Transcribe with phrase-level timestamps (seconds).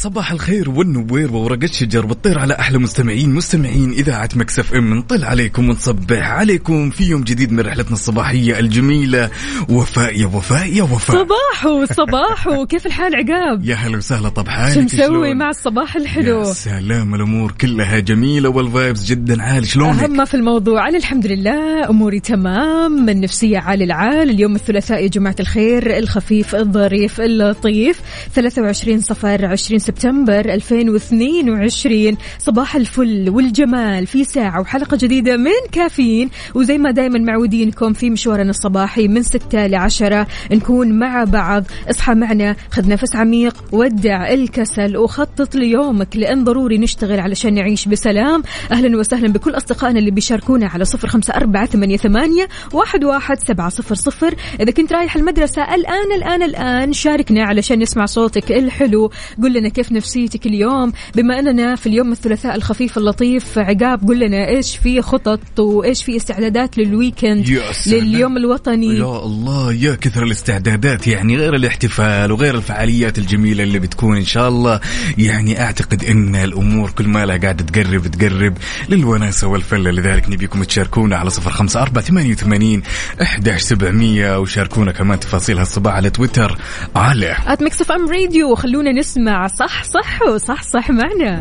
[0.00, 4.94] صباح الخير والنوير وورق الشجر بتطير على أحلى مستمعين مستمعين إذاعة Mix FM.
[4.94, 9.30] نطل عليكم ونصبح عليكم في يوم جديد من رحلتنا الصباحية الجميلة.
[9.68, 11.16] وفاء يا وفاء يا وفاء.
[11.16, 16.38] صباحو صباحو كيف الحال عقاب؟ يا هلا وسهلا طب حالك؟ شو مسوي؟ مع الصباح الحلو؟
[16.38, 21.26] يا سلام الأمور كلها جميلة وال vibes جدا عالي شلونك؟ ما في الموضوع أنا الحمد
[21.26, 24.30] لله أموري تمام النفسية عال العال.
[24.30, 28.00] اليوم الثلاثاء يا جماعة الخير الخفيف الظريف اللطيف.
[28.34, 34.06] 23 صفر 20 سبتمبر 2022 صباح الفل والجمال.
[34.06, 36.30] في ساعة وحلقة جديدة من كافيين.
[36.54, 41.64] وزي ما دايما معودينكم في مشوارنا الصباحي من 6 ل 10 نكون مع بعض.
[41.90, 42.56] اصحى معنا.
[42.70, 43.54] خذ نفس عميق.
[43.72, 44.96] ودع الكسل.
[44.96, 46.16] وخطط ليومك.
[46.16, 48.42] لأن ضروري نشتغل علشان نعيش بسلام.
[48.72, 53.68] أهلا وسهلا بكل أصدقائنا اللي بيشاركونا على صفر خمسة أربعة ثمانية, ثمانية واحد, واحد سبعة
[53.68, 54.34] صفر صفر.
[54.60, 59.10] إذا كنت رايح المدرسة الآن الآن الآن شاركنا علشان نسمع صوتك الحلو.
[59.42, 64.48] قل لنا كيف نفسيتك اليوم؟ بما أننا في اليوم الثلاثاء الخفيف اللطيف عقاب قل لنا
[64.48, 67.60] إيش في خطط وإيش في استعدادات للويكند.
[67.86, 68.98] لليوم الوطني.
[68.98, 74.48] يا الله يا كثر الاستعدادات يعني غير الاحتفال وغير الفعاليات الجميلة اللي بتكون إن شاء
[74.48, 74.80] الله.
[75.18, 78.58] يعني أعتقد إن الأمور كل ما لها قاعدة تقرب تقرب
[78.88, 79.90] للوناسة والفلة.
[79.90, 82.82] لذلك نبيكم تشاركونا على صفر خمسة أربعة ثمانية وثمانين
[83.22, 86.58] إحداش سبعمئه وشاركونا كمان تفاصيل هالصباح على تويتر.
[86.96, 87.36] على.
[87.46, 91.40] at Mix FM Radio خلونا نسمع صح صح وصح صح معنا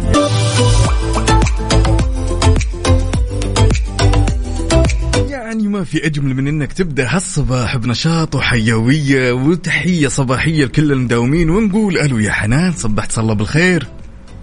[5.30, 11.98] يعني ما في أجمل من إنك تبدأ هالصباح بنشاط وحيوية وتحية صباحية لكل المداومين ونقول
[11.98, 13.88] ألو يا حنان صبحك الله بالخير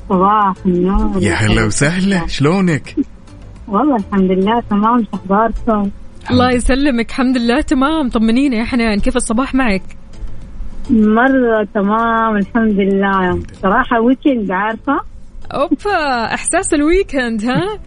[0.09, 2.97] صباح النور يا هلا وسهلا شلونك؟
[3.69, 5.91] والله الحمد لله تمام شو أخباركم؟
[6.31, 9.83] الله يسلمك الحمد لله تمام طمنينا يا حنان كيف الصباح معك
[10.91, 15.01] مرة تمام الحمد لله صراحة weekend عارفة؟
[15.53, 17.63] أوبا إحساس ال weekend ها؟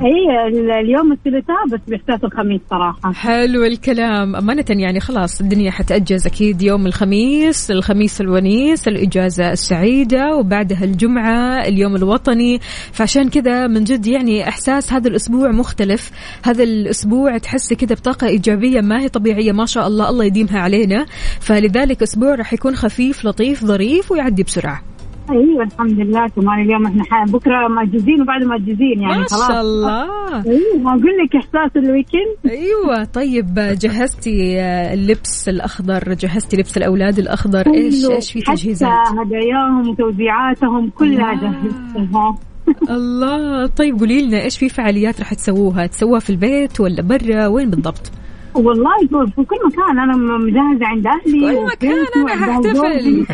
[0.00, 3.12] اي ال- اليوم الثلاثاء بس بإحساس الخميس صراحة.
[3.12, 4.36] حلو الكلام.
[4.36, 11.96] أمانة يعني خلاص الدنيا حتأجز أكيد يوم الخميس الخميس الونيس الإجازة السعيدة وبعدها الجمعة اليوم
[11.96, 12.58] الوطني.
[12.92, 16.10] فعشان كذا من جد يعني إحساس هذا الأسبوع مختلف.
[16.44, 21.06] هذا الأسبوع تحسي كذا بطاقة إيجابية ما هي طبيعية ما شاء الله الله يديمها علينا.
[21.40, 24.95] فلذلك أسبوع راح يكون خفيف لطيف ظريف ويعدي بسرعة.
[25.30, 29.48] أيوه الحمد لله كمان اليوم إحنا بكرة مأجزين وبعد مأجزين يعني ما خلاص.
[29.48, 30.02] شاء الله.
[30.46, 34.60] أيوه أقول لك إحساس الويكند أيوه طيب جهزتي
[34.94, 41.34] اللبس الأخضر جهزتي لبس الأولاد الأخضر إيش إيش في تجهيزات؟ حتى هداياهم وتوزيعاتهم كلها آه.
[41.34, 42.38] جهزتها.
[42.96, 43.66] الله.
[43.66, 48.12] طيب قولي لنا إيش في فعاليات راح تسووها؟ تسووها في البيت ولا برا؟ وين بالضبط؟
[48.56, 49.98] والله يقول في كل مكان.
[49.98, 52.46] أنا مجهزة عند أهلي كل وفي مكان أنا.
[52.46, 53.26] حاحتفل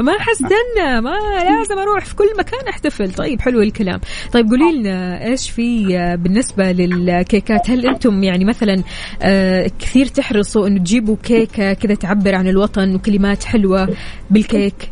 [0.06, 3.12] ما حستنى ما لازم أروح في كل مكان أحتفل.
[3.12, 4.00] طيب حلو الكلام.
[4.32, 8.82] طيب قولي لنا إيش في آه، بالنسبة للكيكات؟ هل أنتم يعني مثلا
[9.22, 13.88] آه، كثير تحرصوا إنه تجيبوا كيكة كذا تعبر عن الوطن وكلمات حلوة
[14.30, 14.90] بالكيك؟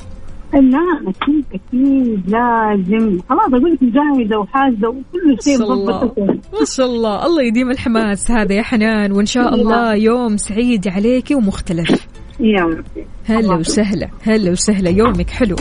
[0.55, 3.21] لا أكيد أكيد لازم.
[3.29, 7.27] خلاص أقول لك مجهزه وحاجزه وكل شيء مضبط ما شاء الله.
[7.27, 9.13] الله يديم الحماس هذا يا حنان.
[9.13, 12.07] وإن شاء الله يوم سعيد عليك ومختلف.
[12.41, 12.83] يا
[13.25, 14.09] هلا وسهلا.
[14.23, 14.91] هلا وسهلا.
[14.91, 15.57] يومك حلو.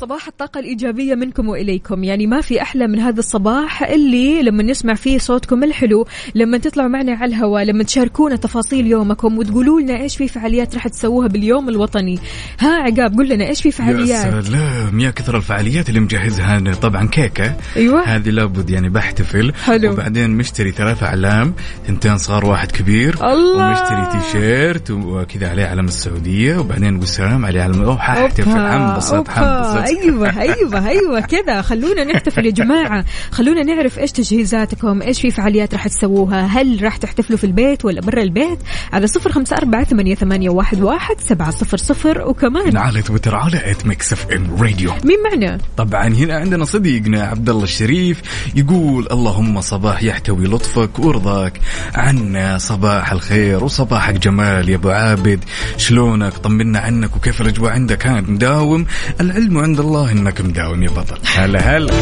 [0.00, 2.04] صباح الطاقة الإيجابية منكم وإليكم.
[2.04, 6.88] يعني ما في أحلى من هذا الصباح اللي لما نسمع فيه صوتكم الحلو لما تطلعوا
[6.88, 11.68] معنا على الهواء لما تشاركونا تفاصيل يومكم وتقولوا لنا إيش في فعاليات راح تسووها باليوم
[11.68, 12.18] الوطني.
[12.60, 16.74] ها عقاب قول لنا إيش في يا فعاليات سلام يا كثر الفعاليات اللي مجهزها أنا.
[16.74, 17.56] طبعا كيكة.
[17.76, 18.02] أيوة.
[18.02, 19.52] هذه لابد يعني بحتفل.
[19.54, 19.92] حلو.
[19.92, 21.54] وبعدين مشتري ثلاث أعلام
[21.86, 23.14] ثنتين صغار واحد كبير.
[23.32, 23.68] الله.
[23.68, 26.58] ومشتري تيشيرت وكذا عليه علم السعودية.
[26.58, 29.28] وبعدين وسام عليه علم أوه حاحتفل حنبسط.
[29.28, 29.89] حنبسط.
[29.90, 31.62] أيوه أيوه أيوه كذا.
[31.62, 33.04] خلونا نحتفل يا جماعة.
[33.30, 38.00] خلونا نعرف إيش تجهيزاتكم إيش في فعاليات راح تسووها هل راح تحتفلوا في البيت ولا
[38.00, 38.58] برا البيت؟
[38.92, 42.28] على صفر خمسة أربعة ثمانية, ثمانية واحد, واحد سبعة صفر صفر.
[42.28, 47.50] وكمان على تويتر على at Mix FM Radio مين معنا؟ طبعا هنا عندنا صديقنا عبد
[47.50, 48.22] الله الشريف
[48.54, 51.60] يقول اللهم صباح يحتوي لطفك ورضاك.
[51.94, 55.44] عنا صباح الخير وصباحك جمال يا أبو عابد.
[55.76, 58.86] شلونك؟ طمنا عنك وكيف الأجواء عندك؟ كأنك مداوم.
[59.20, 61.18] العلم عند الله انك مداوم يا بطل.
[61.36, 61.92] هلا هلا.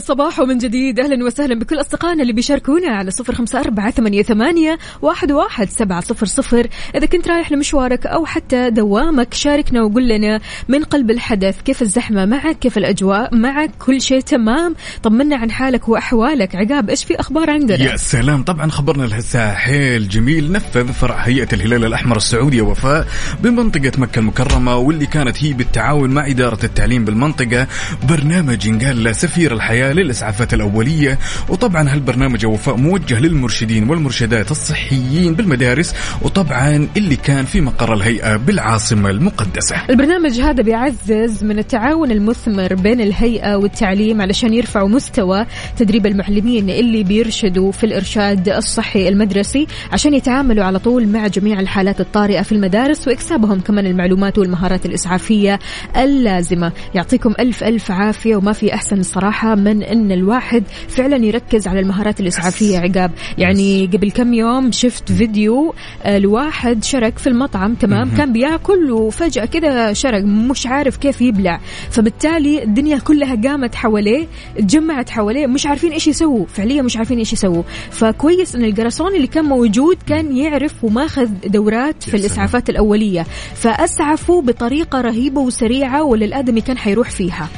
[0.00, 1.00] صباحو من جديد.
[1.00, 6.00] أهلا وسهلا بكل أصدقائنا اللي بيشاركونا على صفر خمسة أربعة ثمانية, ثمانية واحد, واحد سبعه
[6.00, 6.66] صفر صفر.
[6.94, 12.24] إذا كنت رايح لمشوارك أو حتى دوامك شاركنا وقول لنا من قلب الحدث كيف الزحمة
[12.24, 14.74] معك كيف الأجواء معك كل شيء تمام.
[15.02, 16.56] طمنا عن حالك وأحوالك.
[16.56, 18.42] عقاب إيش في أخبار عندنا؟ يا سلام.
[18.42, 20.52] طبعا خبرنا الهساء حيل جميل.
[20.52, 23.06] نفذ فرع هيئة الهلال الأحمر السعودي وفاء
[23.40, 27.66] بمنطقة مكة المكرمة واللي كانت هي بالتعاون مع إدارة التعليم بالمنطقة
[28.08, 29.52] برنامج قال سفير
[29.92, 31.18] للإسعافات الأولية.
[31.48, 39.10] وطبعا هالبرنامج وفاء موجه للمرشدين والمرشدات الصحيين بالمدارس وطبعا اللي كان في مقر الهيئة بالعاصمة
[39.10, 39.76] المقدسة.
[39.90, 45.46] البرنامج هذا بيعزز من التعاون المثمر بين الهيئة والتعليم علشان يرفعوا مستوى
[45.76, 52.00] تدريب المعلمين اللي بيرشدوا في الإرشاد الصحي المدرسي عشان يتعاملوا على طول مع جميع الحالات
[52.00, 55.58] الطارئة في المدارس وإكسابهم كمان المعلومات والمهارات الإسعافية
[55.96, 56.72] اللازمة.
[56.94, 62.20] يعطيكم ألف ألف عافية وما في أحسن الصراحة من أن الواحد فعلا يركز على المهارات
[62.20, 63.10] الإسعافية عقاب.
[63.38, 69.44] يعني قبل كم يوم شفت فيديو آه، لواحد شرك في المطعم تمام؟ كان بيأكل وفجأة
[69.44, 71.60] كذا شرق مش عارف كيف يبلع.
[71.90, 74.26] فبالتالي الدنيا كلها قامت حواليه
[74.58, 76.46] تجمعت حواليه مش عارفين إيش يسووا.
[76.46, 77.62] فعليا مش عارفين إيش يسووا.
[77.90, 82.16] فكويس إن الجرسون اللي كان موجود كان يعرف وماخذ دورات في.
[82.16, 83.26] الإسعافات الأولية.
[83.54, 87.48] فاسعفوا بطريقة رهيبة وسريعة ولا الادمي كان حيروح فيها.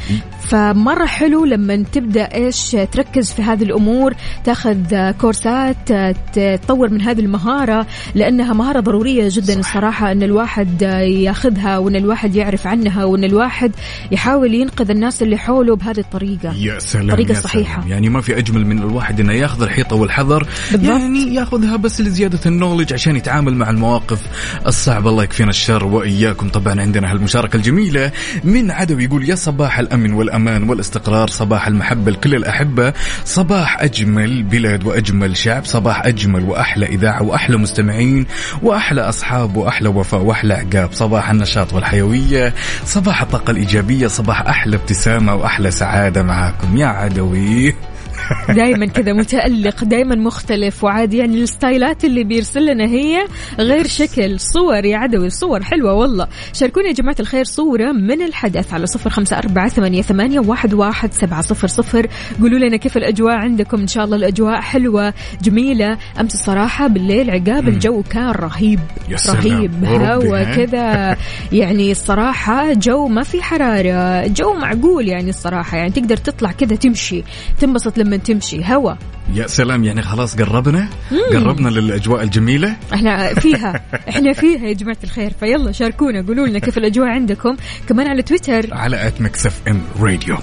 [0.49, 4.15] فمرة حلو لما تبدا إيش تركز في هذه الأمور
[4.45, 5.93] تاخذ كورسات
[6.33, 9.59] تطور من هذه المهارة لأنها مهارة ضرورية جدا صح.
[9.59, 10.83] الصراحة إن الواحد
[11.23, 13.73] ياخذها وإن الواحد يعرف عنها وإن الواحد
[14.13, 17.81] يحاول ينقذ الناس اللي حوله بهذه الطريقة يا سلام طريقة يا صحيحة.
[17.81, 17.91] سلام.
[17.91, 20.91] يعني ما في أجمل من الواحد إنه ياخذ الحيطة والحذر بالضبط.
[20.91, 24.21] يعني ياخذها بس لزيادة النولج عشان يتعامل مع المواقف
[24.67, 28.13] الصعبة الله يكفينا الشر وإياكم طبعا عندنا هالمشاركة الجميلة
[28.45, 32.93] من عدو يقول يا صباح الأمن والأمان والاستقرار صباح المحبة لكل الأحبة
[33.25, 38.27] صباح أجمل بلاد وأجمل شعب صباح أجمل وأحلى إذاعة وأحلى مستمعين
[38.63, 42.55] وأحلى أصحاب وأحلى وفاء وأحلى عقاب صباح النشاط والحيوية
[42.85, 46.77] صباح الطاقة الإيجابية صباح أحلى ابتسامة وأحلى سعادة معاكم.
[46.77, 47.88] يا عدوي.
[48.49, 50.85] دائما كذا متألق دائما مختلف.
[50.85, 53.27] وعادي يعني الستايلات اللي بيرسل لنا هي
[53.59, 56.29] غير شكل صور يا عدوي صور حلوة والله.
[56.53, 61.13] شاركونا يا جماعة الخير صورة من الحدث على صفر خمسة أربعة ثمانية, ثمانية واحد, واحد
[61.13, 62.07] سبعة صفر صفر.
[62.41, 63.81] قولوا لنا كيف الأجواء عندكم.
[63.81, 65.99] إن شاء الله الأجواء حلوة جميلة.
[66.21, 68.81] أمس الصراحة بالليل عقاب الجو كان رهيب.
[69.29, 69.85] رهيب.
[69.85, 71.17] هوا؟ كذا.
[71.53, 75.77] يعني الصراحة جو ما في حرارة جو معقول يعني الصراحة.
[75.79, 77.23] يعني تقدر تطلع كذا تمشي
[77.61, 78.65] تنبسط لما تمشي.
[78.65, 78.93] هوا.
[79.35, 80.89] يا سلام يعني خلاص قربنا؟
[81.33, 83.81] قربنا للأجواء الجميلة؟ إحنا فيها.
[84.09, 85.33] إحنا فيها يا جماعة الخير.
[85.41, 87.57] فيلا شاركونا قولوا لنا كيف الأجواء عندكم.
[87.89, 88.75] كمان على تويتر.
[88.75, 90.37] على at Mix FM Radio.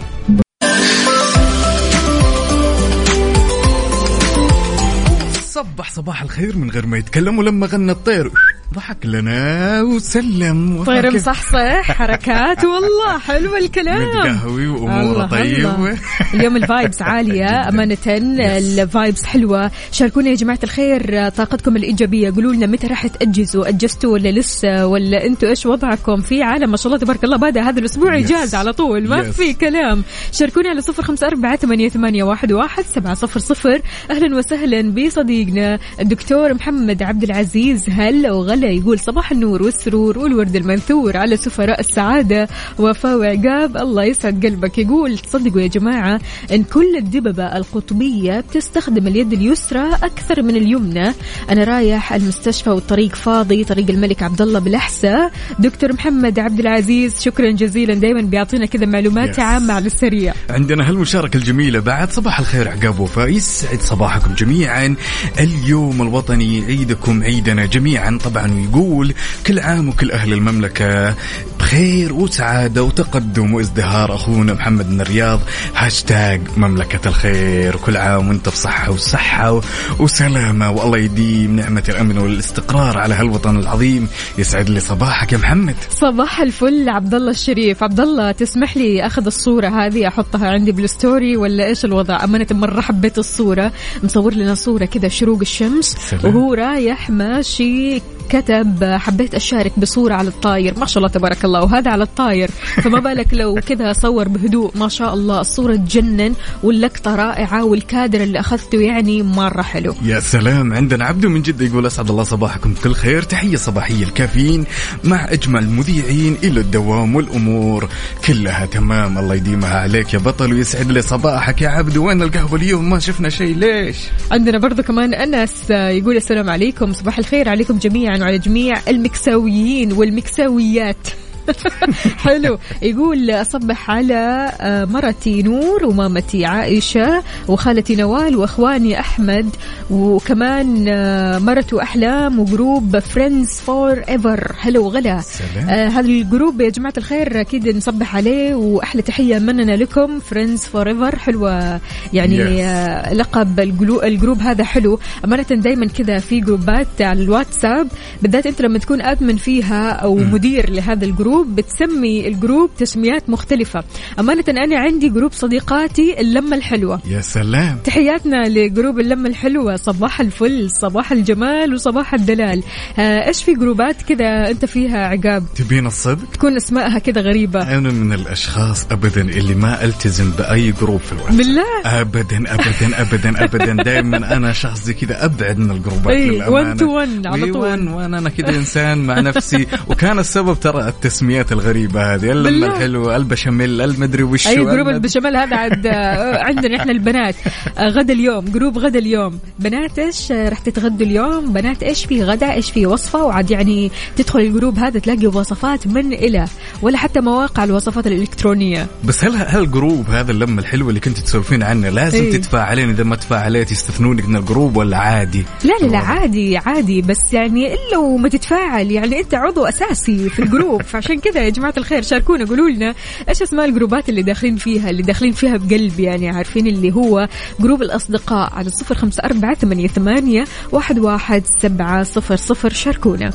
[5.41, 8.31] صبح صباح الخير من غير ما يتكلم ولما غنى الطير.
[8.73, 14.17] ضحك لنا وسلم طير مصحصح حركات والله حلو الكلام.
[14.17, 15.97] متقهوي وأموره طيبه الله.
[16.33, 19.71] اليوم ال vibes عالية أمانة ال vibes حلوة.
[19.91, 22.31] شاركونا يا جماعة الخير طاقتكم الإيجابية.
[22.31, 26.77] قولوا لنا متى راح تأجزوا؟ أجزتوا ولا لسه؟ ولا أنتوا إيش وضعكم في عالم؟ ما
[26.77, 28.25] شاء الله تبارك الله بدأ هذا الأسبوع Yes.
[28.25, 29.23] إجازة على طول ما.
[29.31, 30.03] في كلام.
[30.31, 33.81] شاركونا على صفر خمسة أربعة ثمانية, ثمانية واحد, واحد سبعة صفر صفر.
[34.11, 37.85] أهلا وسهلا بصديقنا الدكتور محمد عبد العزيز.
[37.89, 38.54] هلا وغلا.
[38.63, 42.47] يقول صباح النور والسرور والورد المنثور على سفراء السعادة.
[42.79, 44.77] وفاء وعقاب الله يسعد قلبك.
[44.77, 46.19] يقول تصدقوا يا جماعة
[46.53, 51.13] إن كل الدببة القطبية بتستخدم اليد اليسرى أكثر من اليمنى.
[51.49, 57.51] أنا رايح المستشفى والطريق فاضي طريق الملك عبد الله بالأحساء دكتور محمد عبد العزيز شكرا
[57.51, 57.93] جزيلا.
[57.93, 59.39] دائما بيعطينا كذا معلومات Yes.
[59.39, 60.33] عامة على السريع.
[60.49, 64.95] عندنا هالمشاركة الجميلة بعد صباح الخير عقاب وفاء يسعد صباحكم جميعا.
[65.39, 68.19] اليوم الوطني عيدكم عيدنا جميعا.
[68.23, 69.13] طبعا ويقول
[69.47, 71.15] كل عام وكل أهل المملكة
[71.59, 74.15] بخير خير وسعادة وتقدم وازدهار.
[74.15, 75.39] أخونا محمد من الرياض
[75.75, 77.75] هاشتاج مملكة الخير.
[77.75, 79.61] كل عام وانت بصحة وصحة
[79.99, 80.71] وسلامة.
[80.71, 84.07] والله يديم نعمة الأمن والاستقرار على هالوطن العظيم.
[84.37, 85.75] يسعد لي صباحك يا محمد.
[85.89, 87.83] صباح الفل عبد الله الشريف.
[87.83, 92.81] عبد الله تسمح لي أخذ الصورة هذه أحطها عندي بالستوري ولا إيش الوضع؟ أمانة مرة
[92.81, 93.71] حبيت الصورة.
[94.03, 96.25] مصور لنا صورة كذا شروق الشمس سلام.
[96.25, 100.79] وهو رايح ماشي كتب حبيت أشارك بصورة على الطاير.
[100.79, 102.51] ما شاء الله تبارك الله وهذا على الطاير.
[102.83, 104.71] فما بالك لو كذا صور بهدوء.
[104.77, 109.95] ما شاء الله الصورة تجنن واللقطة رائعة والكادر اللي أخذته يعني مرة حلو.
[110.03, 112.73] يا سلام عندنا عبدو من جدة يقول أسعد الله صباحكم.
[112.73, 113.21] بكل خير.
[113.21, 114.65] تحية صباحية الكافيين
[115.03, 117.89] مع أجمل المذيعين إلى الدوام والأمور
[118.27, 119.17] كلها تمام.
[119.17, 123.29] الله يديمها عليك يا بطل ويسعد لي صباحك يا عبدو وين القهوة اليوم؟ ما شفنا
[123.29, 123.55] شيء.
[123.55, 123.97] ليش؟
[124.31, 126.93] عندنا برضو كمان أنس يقول السلام عليكم.
[126.93, 128.14] صباح الخير عليكم جميعا.
[128.21, 131.07] وعلى جميع المكساويين والمكساويات.
[132.25, 132.57] حلو.
[132.81, 139.49] يقول أصبح على آه، مرتي نور ومامتي عائشة وخالتي نوال وأخواني أحمد
[139.91, 145.69] وكمان آه، مرته أحلام وجروب Friends Forever حلو غلا سلام.
[145.69, 150.19] آه هذا الجروب يا جماعة الخير أكيد نصبح عليه وأحلى تحية مننا لكم.
[150.19, 151.79] Friends Forever حلوة.
[152.13, 152.59] يعني Yes.
[152.61, 154.99] آه لقب الجروب هذا حلو.
[155.25, 157.87] أمانة دايما كذا في جروبات على الواتساب
[158.21, 163.83] بالذات أنت لما تكون admin فيها أو مدير لهذا الجروب بتسمي الجروب تسميات مختلفة.
[164.19, 166.99] أمانة أنا عندي جروب صديقاتي اللمة الحلوة.
[167.09, 167.77] يا سلام.
[167.83, 172.63] تحياتنا لجروب اللمة الحلوة صباح الفل صباح الجمال وصباح الدلال.
[172.99, 177.77] آه، إيش في جروبات كذا أنت فيها عقاب؟ تبين الصدق؟ تكون أسمائها كذا غريبة.
[177.77, 183.43] أنا من الأشخاص أبدا اللي ما ألتزم بأي جروب في الواتساب بالله؟ ابدا ابدا ابدا
[183.43, 183.83] ابدا.
[183.83, 186.75] دائما أنا شخص زي كذا أبعد من الجروبات للأمانة.
[186.75, 187.61] one to one على إي، طول.
[187.61, 189.67] one وأنا أنا كذا إنسان مع نفسي.
[189.87, 190.89] وكان السبب ترى
[191.25, 192.67] التسميات الغريبة هذه اللمه.
[192.67, 197.35] الحلوه البشاميل المدري وش أي جروب البشاميل هذا عاد آه، عندنا إحنا البنات.
[197.77, 199.39] آه، غدا اليوم group غدا اليوم.
[199.59, 203.91] بنات إيش آه، رح تتغدوا اليوم؟ بنات إيش في غدا؟ إيش في وصفة؟ وعاد يعني
[204.15, 206.45] تدخل ال group هذا تلاقي وصفات من إلى
[206.81, 208.87] ولا حتى مواقع الوصفات الإلكترونية.
[209.03, 212.31] بس هل هل ال group هذا اللمة الحلوة اللي كنت تسولفين عنه لازم إي.
[212.31, 217.01] تتفاعلين إذا ما تفاعليت يستثنونك من ال group ولا عادي؟ لا لا لا عادي عادي.
[217.01, 220.81] بس يعني إلا وما تتفاعل يعني أنت عضو أساسي في الجروب.
[220.81, 222.95] فعشان كذا يا جماعة الخير شاركونا قولوا لنا
[223.29, 227.27] إيش أسماء الجروبات اللي داخلين فيها اللي داخلين فيها بقلب يعني عارفين اللي هو
[227.59, 233.31] group الأصدقاء على صفر خمسة أربعة ثمانية ثمانية واحد واحد سبعة صفر صفر شاركونا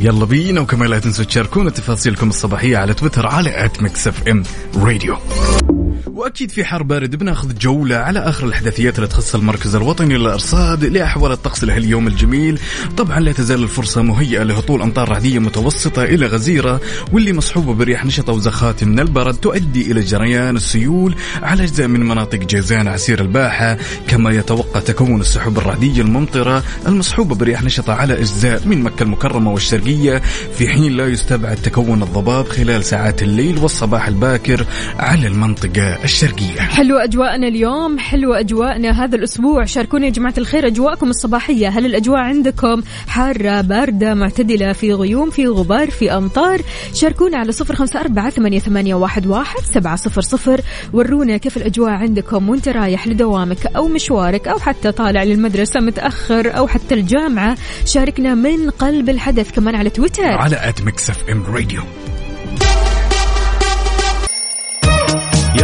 [0.00, 4.42] يلا بينا وكمان لا تنسوا تشاركونا تفاصيلكم الصباحية على تويتر على @Mix FM
[4.76, 5.16] Radio.
[6.06, 11.32] وأكيد في حر بارد بناخذ جولة على آخر الأحداثيات اللي تخص المركز الوطني للإرصاد لأحوال
[11.32, 12.58] الطقس لهاليوم الجميل.
[12.96, 16.80] طبعا لا تزال الفرصة مهيئة لهطول أمطار رعدية متوسطة إلى غزيرة
[17.12, 22.38] واللي مصحوبة برياح نشطه وزخات من البرد تؤدي إلى جريان السيول على أجزاء من مناطق
[22.38, 23.78] جيزان عسير الباحة.
[24.08, 30.22] كما يتوقع تكون السحب الرعدية الممطرة المصحوبة برياح نشطه على أجزاء من مكة المكرمة والشرقية.
[30.58, 34.66] في حين لا يستبعد تكون الضباب خلال ساعات الليل والصباح الباكر
[34.98, 35.83] على المنطقة.
[36.04, 36.60] الشرقية.
[36.60, 39.64] حلوة أجواءنا اليوم حلوة أجواءنا هذا الأسبوع.
[39.64, 41.68] شاركوني يا جماعة الخير أجواءكم الصباحية.
[41.68, 46.60] هل الأجواء عندكم حارة باردة معتدلة في غيوم في غبار في أمطار؟
[46.94, 50.60] شاركونا على صفر خمسة أربعة ثمانية, ثمانية واحد, واحد سبعة صفر صفر.
[50.92, 56.66] ورونا كيف الأجواء عندكم وانت رايح لدوامك أو مشوارك أو حتى طالع للمدرسة متأخر أو
[56.66, 57.56] حتى الجامعة.
[57.84, 60.32] شاركنا من قلب الحدث كمان على تويتر.
[60.32, 61.82] على at Mix FM Radio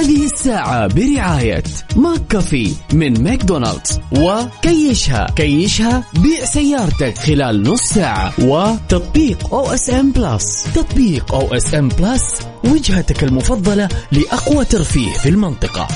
[0.00, 1.62] هذه الساعة برعاية
[1.96, 4.00] McCafé من ماكدونالدز.
[4.12, 8.32] وكيشها كيشها بيع سيارتك خلال نص ساعة.
[8.38, 10.66] وتطبيق OSN Plus.
[10.74, 15.88] تطبيق OSN Plus وجهتك المفضلة لأقوى ترفيه في المنطقة.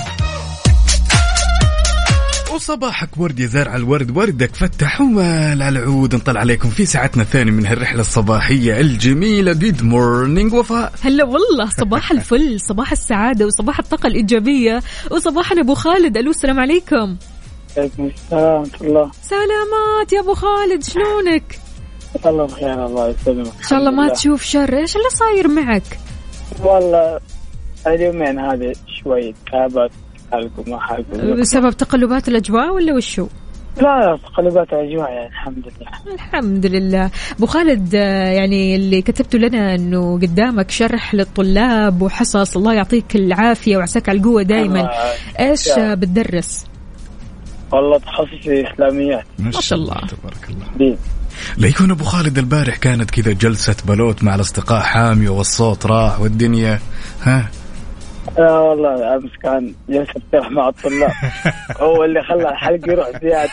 [2.65, 6.15] وصباحك ورد يا زارع الورد وردك فتح ومال على العود.
[6.15, 9.53] نطلع عليكم في ساعتنا الثانية من هالرحلة الصباحية الجميلة.
[9.53, 10.93] good morning وفاء.
[11.03, 16.17] هلا والله صباح الفل صباح السعادة وصباح الطاقة الإيجابية وصباحنا أبو خالد.
[16.17, 17.17] ألو السلام عليكم.
[17.77, 19.11] عليكم السلام ورحمة الله.
[19.23, 21.59] سلامات يا أبو خالد شلونك؟
[22.27, 23.47] الله بخير الله يسلمك.
[23.47, 24.79] إن شاء الله ما تشوف شر.
[24.79, 25.99] إيش اللي صاير معك؟
[26.63, 27.21] والله
[27.87, 29.91] اليومين هذه شوي تعبت.
[30.33, 33.27] حالكم ما حالكم بسبب تقلبات الأجواء ولا وشو؟
[33.77, 36.15] لا تقلبات الأجواء يعني الحمد لله.
[36.15, 37.11] الحمد لله.
[37.39, 42.57] أبو خالد آه، يعني اللي كتبته لنا إنه قدامك شرح للطلاب وحصص.
[42.57, 44.91] الله يعطيك العافية وعساك على القوة دائما
[45.41, 45.69] إيش.
[45.69, 46.67] آه، بتدرس؟
[47.73, 49.25] والله تخصصي إسلاميات.
[49.39, 49.95] ما شاء الله.
[49.95, 50.67] تبارك الله.
[50.79, 50.97] دين.
[51.59, 56.79] لا يكون أبو خالد البارح كانت كذا جلسة بلوت مع الأصدقاء حاميه والصوت راح والدنيا
[57.23, 57.49] ها؟
[58.39, 61.11] آه والله أمس كان جلسه افتتاح مع الطلاب.
[61.81, 63.51] هو اللي خلى الحلقة يروح زيادة.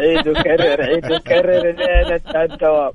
[0.00, 2.90] عيد وكرر عيد وكرر لين الدوام.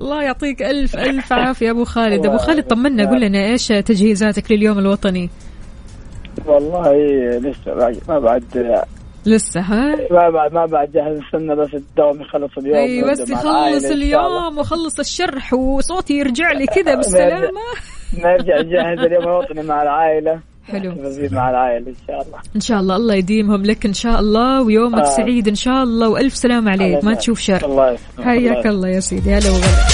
[0.00, 2.26] الله يعطيك ألف ألف عافية أبو خالد.
[2.26, 3.08] أبو خالد طمنا.
[3.10, 5.30] قول لنا إيش تجهيزاتك لليوم الوطني؟
[6.46, 6.92] والله
[7.38, 8.44] لسه باقي ما بعد
[9.26, 12.76] لسه ها؟ ما بعد ما بعد جاهز استنى بس الدوام يخلص اليوم.
[12.76, 13.84] أي بس يخلص.
[13.84, 17.60] اليوم وخلص الشرح وصوتي يرجع لي كذا بالسلامة.
[18.18, 20.40] نرجع نجهز اليوم الوطني مع العائلة.
[20.68, 20.94] حلو.
[21.32, 22.38] مع العائلة إن شاء الله.
[22.56, 25.16] إن شاء الله الله يديمهم لك إن شاء الله ويومك آه.
[25.16, 27.04] سعيد إن شاء الله وألف سلام عليك.
[27.04, 27.64] ما تشوف شر.
[27.64, 29.34] الله حياك الله يا سيدي.
[29.34, 29.93] هلا وغلا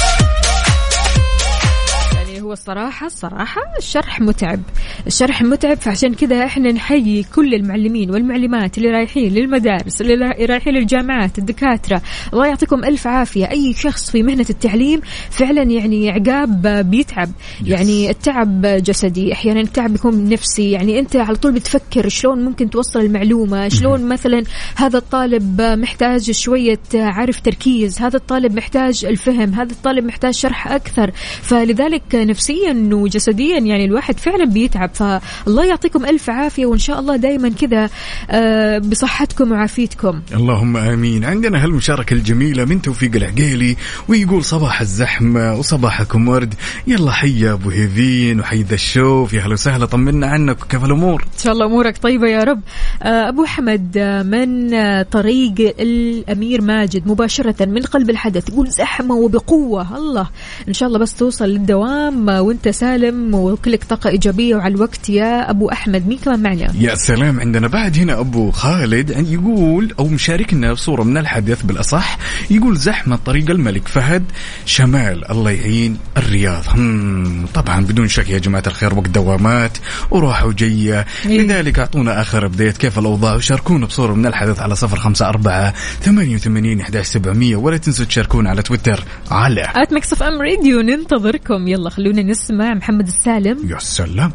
[2.50, 4.60] هو الصراحة الصراحة الشرح متعب.
[5.06, 10.74] الشرح متعب فعشان كذا إحنا نحيي كل المعلمين والمعلمات اللي رايحين للمدارس اللي را- رايحين
[10.74, 12.02] للجامعات الدكاترة.
[12.32, 13.50] الله يعطيكم ألف عافية.
[13.50, 17.30] أي شخص في مهنة التعليم فعلا يعني عقاب بيتعب.
[17.66, 20.70] يعني التعب جسدي أحيانا التعب بيكون نفسي.
[20.70, 24.42] يعني أنت على طول بتفكر شلون ممكن توصل المعلومة؟ شلون مثلا
[24.76, 31.10] هذا الطالب محتاج شوية عارف تركيز؟ هذا الطالب محتاج الفهم؟ هذا الطالب محتاج شرح أكثر؟
[31.42, 34.90] فلذلك نفسيا وجسديا يعني الواحد فعلا بيتعب.
[34.94, 37.90] فالله يعطيكم ألف عافية وإن شاء الله دائما كذا
[38.30, 40.20] آه، بصحتكم وعافيتكم.
[40.34, 41.24] اللهم آمين.
[41.24, 43.76] عندنا هالمشاركة الجميلة من توفيق العقيلي
[44.08, 46.54] ويقول صباح الزحمة وصباحكم ورد.
[46.86, 49.32] يلا حيا أبو هيفين وحي ذا الشوف.
[49.32, 52.60] يا هلا وسهلا طمنا عنك وكيف الأمور؟ إن شاء الله أمورك طيبة يا رب.
[53.02, 54.70] آه، أبو حمد آه، من
[55.02, 59.96] طريق الأمير ماجد مباشرة من قلب الحدث يقول زحمة وبقوة.
[59.96, 60.28] الله
[60.68, 62.29] إن شاء الله بس توصل للدوام.
[62.38, 67.40] وانت سالم وكلك طاقة إيجابية وعلى الوقت يا أبو أحمد مين كمان معنا؟ يا سلام
[67.40, 72.18] عندنا بعد هنا أبو خالد يقول أو مشاركنا صورة من الحدث بالأصح
[72.50, 74.24] يقول زحمة طريق الملك فهد
[74.66, 76.62] شمال الله يعين الرياض.
[76.68, 79.78] هم طبعا بدون شك يا جماعة الخير وقت دوامات
[80.10, 81.06] وراحه وجية.
[81.26, 81.40] إيه.
[81.40, 82.76] لذلك أعطونا آخر update.
[82.76, 87.56] كيف الأوضاع؟ وشاركونا بصورة من الحدث على صفر خمسة أربعة ثمانية وثمانين احداش سبعمية.
[87.56, 89.04] ولا تنسوا تشاركونا على تويتر.
[89.30, 89.72] على.
[89.76, 91.68] at Mix FM Radio ننتظركم.
[91.68, 93.70] يلا خلونا نسمع محمد السالم.
[93.70, 94.32] يا سلام.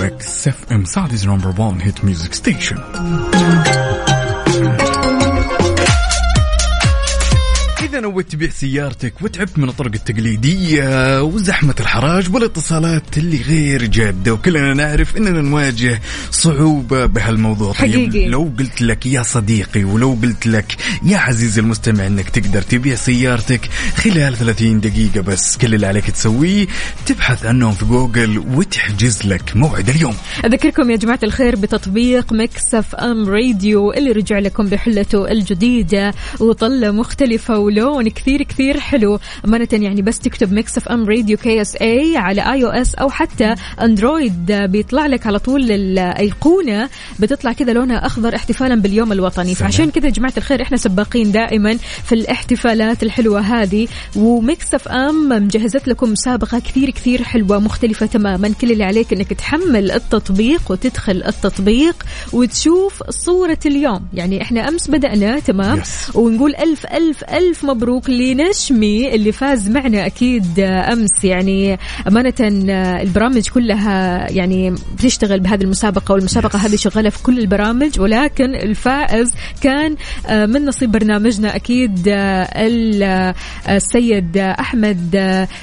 [0.00, 2.76] Mix FM Saudi's number 1 hit music station
[8.00, 14.74] إذا نويت تبيع سيارتك وتعبت من الطرق التقليدية وزحمة الحراج والاتصالات اللي غير جادة وكلنا
[14.74, 18.10] نعرف أننا نواجه صعوبة بهالموضوع حقيقي.
[18.10, 22.94] طيب لو قلت لك يا صديقي ولو قلت لك يا عزيزي المستمع أنك تقدر تبيع
[22.94, 26.66] سيارتك خلال 30 دقيقة بس كل اللي عليك تسويه
[27.06, 33.28] تبحث عنهم في جوجل وتحجز لك موعد اليوم أذكركم يا جماعة الخير بتطبيق Mix FM
[33.28, 39.18] Radio اللي رجع لكم بحلته الجديدة وطلة مختلفة ولون كثير كثير حلو.
[39.44, 45.26] أمانة يعني بس تكتب Mix FM Radio KSA على iOS أو حتى Android بيطلع لك
[45.26, 46.88] على طول الأيقونة.
[47.18, 49.54] بتطلع كذا لونها أخضر احتفالا باليوم الوطني.
[49.54, 49.70] سلام.
[49.70, 53.88] فعشان كذا يا جماعة الخير إحنا سباقين دائما في الاحتفالات الحلوة هذه.
[54.16, 58.48] و Mix FM مجهزت لكم مسابقة كثير كثير حلوة مختلفة تماما.
[58.60, 64.06] كل اللي عليك إنك تحمل التطبيق وتدخل التطبيق وتشوف صورة اليوم.
[64.14, 66.16] يعني إحنا أمس بدأنا تمام؟ Yes.
[66.16, 71.24] ونقول ألف ألف ألف مبروك لنشمي اللي فاز معنا أكيد أمس.
[71.24, 72.34] يعني أمانة
[73.02, 79.96] البرامج كلها يعني بتشتغل بهذه المسابقة والمسابقة هذه شغالة في كل البرامج ولكن الفائز كان
[80.30, 83.34] من نصيب برنامجنا أكيد ال-
[83.68, 85.16] السيد أحمد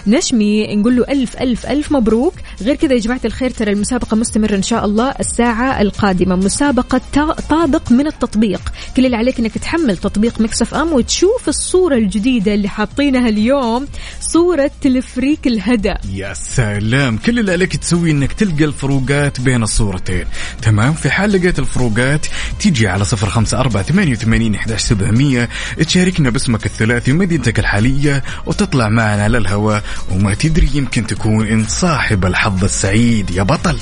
[0.08, 0.75] نشمي.
[0.75, 2.34] نقول له ألف ألف ألف مبروك.
[2.62, 6.36] غير كذا يا جماعة الخير ترى المسابقة مستمرة إن شاء الله الساعة القادمة.
[6.36, 7.01] مسابقة
[7.49, 8.62] طابق من التطبيق.
[8.97, 13.88] كل اللي عليك إنك تحمل تطبيق Mix FM وتشوف الصورة الجديدة اللي حاطينها اليوم
[14.21, 15.93] صورة طريق الهدى.
[16.13, 17.17] يا سلام.
[17.17, 20.25] كل اللي عليك تسوي إنك تلقى الفروقات بين الصورتين.
[20.62, 22.25] تمام؟ في حال لقيت الفروقات
[22.60, 25.49] تيجي على صفر خمسة أربعة ثمانية وثمانين إحداش سبعمية
[25.88, 32.25] تشاركنا باسمك الثلاثي ومدينتك الحالية وتطلع معنا على الهواء وما تدري يمكن تكون انت صاحب
[32.25, 33.31] الحظ السعيد.
[33.31, 33.77] يا بطل!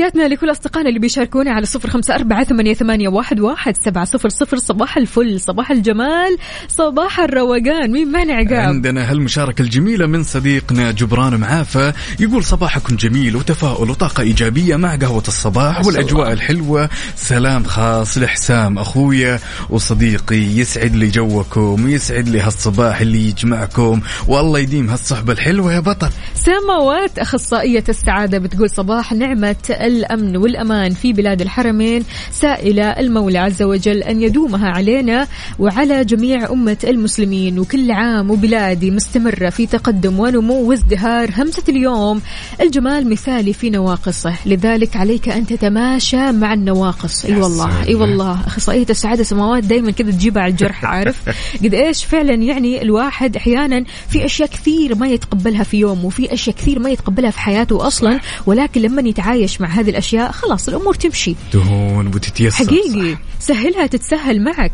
[0.00, 4.28] تحياتنا لكل أصدقائنا اللي بيشاركونا على صفر خمسة أربعة ثمانية, ثمانية واحد, واحد سبعة صفر
[4.28, 4.56] صفر.
[4.56, 6.36] صباح الفل صباح الجمال
[6.68, 7.90] صباح الروقان.
[7.92, 11.92] مين معنا عقاب عندنا هالمشاركة الجميلة من صديقنا جبران معافى.
[12.20, 16.88] يقول صباحكم جميل وتفاؤل وطاقة إيجابية مع قهوة الصباح والأجواء الحلوة.
[17.16, 19.38] سلام خاص لحسام أخويا
[19.70, 20.36] وصديقي.
[20.36, 24.00] يسعد لي جوكم ويسعد لي هالصباح اللي يجمعكم.
[24.28, 26.10] والله يديم هالصحبة الحلوة يا بطل.
[26.34, 29.56] سماوات أخصائية السعادة بتقول صباح نعمة
[29.96, 32.04] الأمن والأمان في بلاد الحرمين.
[32.32, 35.26] سائلة المولى عز وجل أن يدومها علينا
[35.58, 37.58] وعلى جميع أمة المسلمين.
[37.58, 42.22] وكل عام وبلادي مستمرة في تقدم ونمو وازدهار همسة اليوم.
[42.60, 44.34] الجمال مثالي في نواقصه.
[44.46, 47.24] لذلك عليك أن تتماشى مع النواقص.
[47.24, 48.40] أي والله أي والله.
[48.46, 51.16] أخصائية السعادة سماوات دايما كذا تجيبها على الجرح عارف؟
[51.64, 56.56] قد إيش فعلا يعني الواحد أحيانا في أشياء كثير ما يتقبلها في يوم وفي أشياء
[56.56, 58.20] كثير ما يتقبلها في حياته أصلا.
[58.46, 61.34] ولكن لما يتعايش مع هذه الأشياء خلاص الأمور تمشي.
[61.52, 62.64] تهون وتتيسر.
[62.64, 63.12] حقيقي.
[63.14, 63.18] صح.
[63.40, 64.72] سهلها تتسهل معك.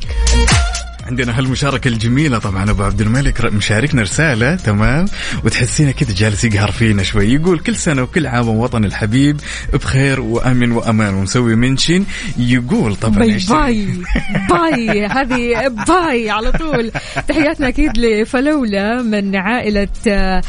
[1.06, 5.06] عندنا هالمشاركة الجميلة طبعا أبو عبد الملك مشاركنا رسالة تمام؟
[5.44, 9.40] وتحسينه كذا جالس يقهر فينا شوي يقول كل سنة وكل عام وطن الحبيب
[9.72, 12.04] بخير وأمن وأمان ومسوي mention
[12.38, 13.88] يقول طبعا باي باي
[14.50, 16.90] باي هذه باي على طول.
[17.28, 20.42] تحياتنا أكيد لفلولة من عائلة آه،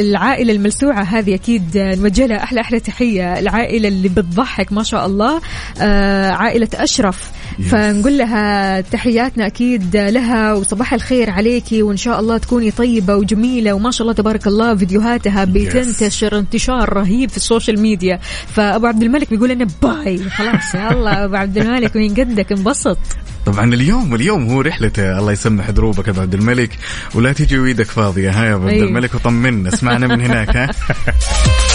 [0.00, 3.38] العائلة الملسوعة هذه أكيد آه، نوجه لها أحلى أحلى تحية.
[3.38, 5.40] العائلة اللي بتضحك ما شاء الله
[5.80, 7.30] آه، عائلة أشرف.
[7.62, 13.90] فنقول لها تحياتنا أكيد لها وصباح الخير عليكي وإن شاء الله تكوني طيبة وجميلة وما
[13.90, 18.20] شاء الله تبارك الله فيديوهاتها بتنتشر انتشار رهيب في ال social media.
[18.54, 20.30] فأبو عبد الملك بيقول لنا bye.
[20.30, 22.98] خلاص يلا أبو عبد الملك من قدك؟ انبسط.
[23.46, 25.18] طبعا اليوم اليوم هو رحلته.
[25.18, 26.70] الله يسمح دروبك يا أبو عبد الملك
[27.14, 28.30] ولا تجي ويدك فاضية.
[28.30, 28.82] ها يا أبو عبد.
[28.82, 30.70] الملك وطمنا اسمعنا من هناك ها.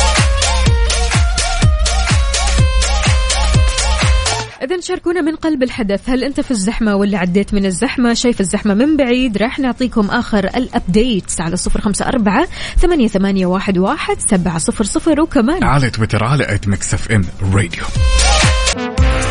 [4.64, 6.10] إذا شاركونا من قلب الحدث.
[6.10, 10.46] هل أنت في الزحمة ولا عديت من الزحمة؟ شايف الزحمة من بعيد؟ راح نعطيكم آخر
[10.46, 12.48] ال updates على صفر خمسة أربعة
[12.78, 15.22] ثمانية, ثمانية واحد, واحد سبعة صفر صفر.
[15.22, 17.84] وكمان على تويتر على at Mix FM Radio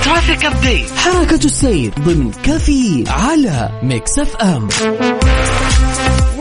[0.05, 4.69] traffic update حركة السير ضمن كافيين على Mix FM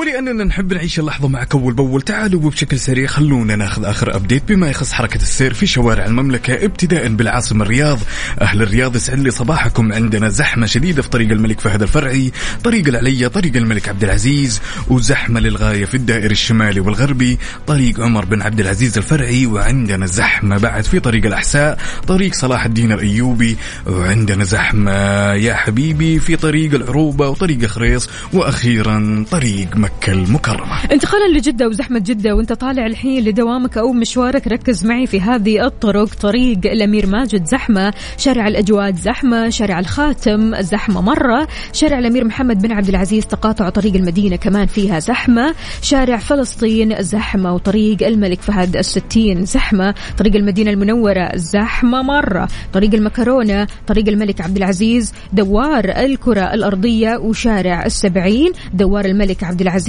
[0.01, 2.01] ولاننا نحب نعيش اللحظة معك أول بأول.
[2.01, 7.07] تعالوا وبشكل سريع خلونا ناخذ آخر update بما يخص حركة السير في شوارع المملكة ابتداء
[7.07, 7.99] بالعاصمة الرياض.
[8.41, 9.93] أهل الرياض يسعد لي صباحكم.
[9.93, 12.31] عندنا زحمة شديدة في طريق الملك فهد الفرعي
[12.63, 17.37] طريق العليا طريق الملك عبد العزيز وزحمة للغاية في الدائري الشمالي والغربي
[17.67, 22.91] طريق عمر بن عبد العزيز الفرعي وعندنا زحمة بعد في طريق الأحساء طريق صلاح الدين
[22.91, 24.91] الأيوبي وعندنا زحمة
[25.33, 30.83] يا حبيبي في طريق العروبة وطريق خريص وأخيرا طريق مكه المكرمة.
[30.91, 34.47] انتقالا لجدة وزحمة جدة وانت طالع الحين لدوامك أو مشوارك.
[34.47, 36.13] ركز معي في هذه الطرق.
[36.13, 37.93] طريق الأمير ماجد زحمة.
[38.17, 39.49] شارع الأجواد زحمة.
[39.49, 41.47] شارع الخاتم زحمة مرة.
[41.73, 45.55] شارع الأمير محمد بن عبد العزيز تقاطع طريق المدينة كمان فيها زحمة.
[45.81, 47.53] شارع فلسطين زحمة.
[47.53, 49.95] وطريق الملك فهد الستين زحمة.
[50.17, 52.47] طريق المدينة المنورة زحمة مرة.
[52.73, 55.13] طريق المكرونة طريق الملك عبد العزيز.
[55.33, 58.51] دوار الكرة الأرضية وشارع السبعين.
[58.73, 59.80] دوار الملك عبد العزيز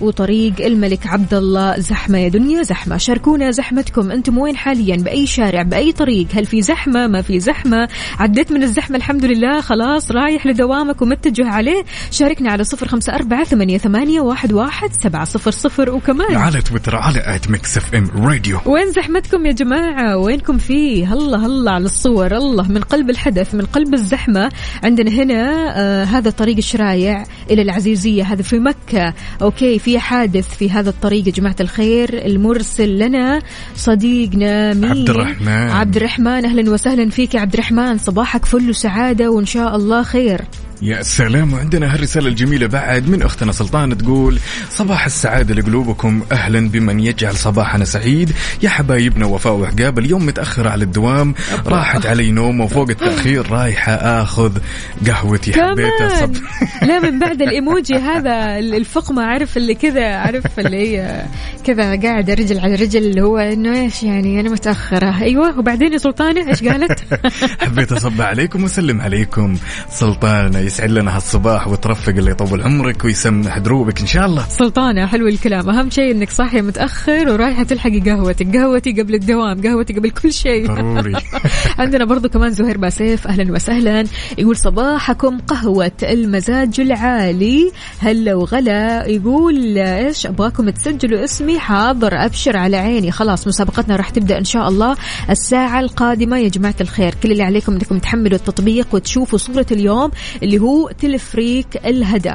[0.00, 2.18] وطريق الملك عبد الله زحمة.
[2.18, 2.96] يا دنيا زحمة.
[2.96, 4.10] شاركونا زحمتكم.
[4.10, 7.88] أنتم وين حاليا؟ بأي شارع؟ بأي طريق؟ هل في زحمة؟ ما في زحمة.
[8.18, 9.60] عديت من الزحمة الحمد لله.
[9.60, 11.84] خلاص رايح لدوامك ومتجه عليه.
[12.10, 15.90] شاركنا على صفر خمسة أربعة ثمانية, ثمانية واحد, واحد سبعة صفر صفر.
[15.90, 21.46] وكمان على تويتر على at Mix FM Radio وين زحمتكم يا جماعة؟ وينكم فيه؟ الله
[21.46, 22.36] الله على الصور.
[22.36, 24.50] الله من قلب الحدث من قلب الزحمة.
[24.84, 28.22] عندنا هنا آه هذا طريق الشرايع إلى العزيزية.
[28.22, 29.14] هذا في مكة.
[29.42, 32.26] okay في حادث في هذا الطريق يا جماعة الخير.
[32.26, 33.42] المرسل لنا
[33.76, 35.48] صديقنا مين؟ عبد الرحمن.
[35.48, 40.40] عبد الرحمن أهلا وسهلا فيك يا عبد الرحمن صباحك فل وسعادة وإن شاء الله خير.
[40.82, 41.52] يا سلام.
[41.52, 44.38] وعندنا هالرسالة الجميلة بعد من أختنا سلطان تقول
[44.70, 46.22] صباح السعادة لقلوبكم.
[46.32, 48.32] أهلا بمن يجعل صباحنا سعيد.
[48.62, 51.34] يا حبايبنا وفاء وعقاب اليوم متأخرة على الدوام.
[51.66, 54.58] راحت علي نوم وفوق التأخير رايحة آخذ
[55.06, 56.36] قهوتي حبيت كمان أصب
[56.82, 61.24] لا من بعد الإيموجي هذا الفقمة عارف اللي كذا عارف اللي هي
[61.64, 65.22] كذا قاعدة رجل على رجل اللي هو إنه إيش يعني أنا متأخرة.
[65.22, 65.58] أيوه.
[65.58, 67.00] وبعدين يا سلطانة إيش قالت؟
[67.62, 69.56] حبيت أصب عليكم وأسلم عليكم.
[69.90, 74.48] سلطانة يسعد لنا هالصباح وترفق اللي يطول عمرك ويسمح دروبك إن شاء الله.
[74.48, 75.70] سلطانة حلو الكلام.
[75.70, 78.56] أهم شيء إنك صاحية متأخر ورايحة تلحقي قهوتك.
[78.56, 80.66] قهوتي قبل الدوام قهوتي قبل كل شيء.
[80.66, 81.12] ضروري.
[81.78, 83.26] عندنا برضو كمان زهير باسيف.
[83.26, 84.04] أهلا وسهلا.
[84.38, 87.72] يقول صباحكم قهوة المزاج العالي.
[87.98, 89.06] هلا وغلا.
[89.06, 93.10] يقول إيش أبغاكم تسجلوا اسمي؟ حاضر أبشر على عيني.
[93.10, 94.96] خلاص مسابقتنا راح تبدأ إن شاء الله
[95.30, 96.38] الساعة القادمة.
[96.38, 100.10] يا جماعة الخير كل اللي عليكم إنكم تحملوا التطبيق وتشوفوا صورة اليوم
[100.42, 102.34] اللي هو تلفريك الهدى.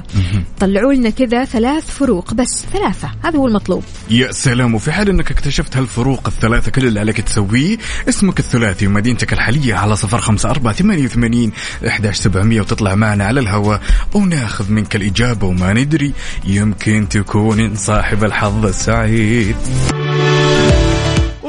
[0.60, 3.12] طلعوا لنا كذا ثلاث فروق بس ثلاثة.
[3.24, 3.84] هذا هو المطلوب.
[4.10, 7.78] يا سلام وفي حال إنك اكتشفت هالفروق الثلاثة كل اللي عليك تسويه
[8.10, 11.52] اسمك الثلاثي ومدينتك الحالية على صفر خمسة أربعة ثمانية وثمانين
[11.88, 13.82] إحداش سبعمية وتطلع معنا على الهواء
[14.14, 16.14] وناخذ منك الإجابة وما ندري
[16.46, 19.56] يمكن تكون صاحب الحظ السعيد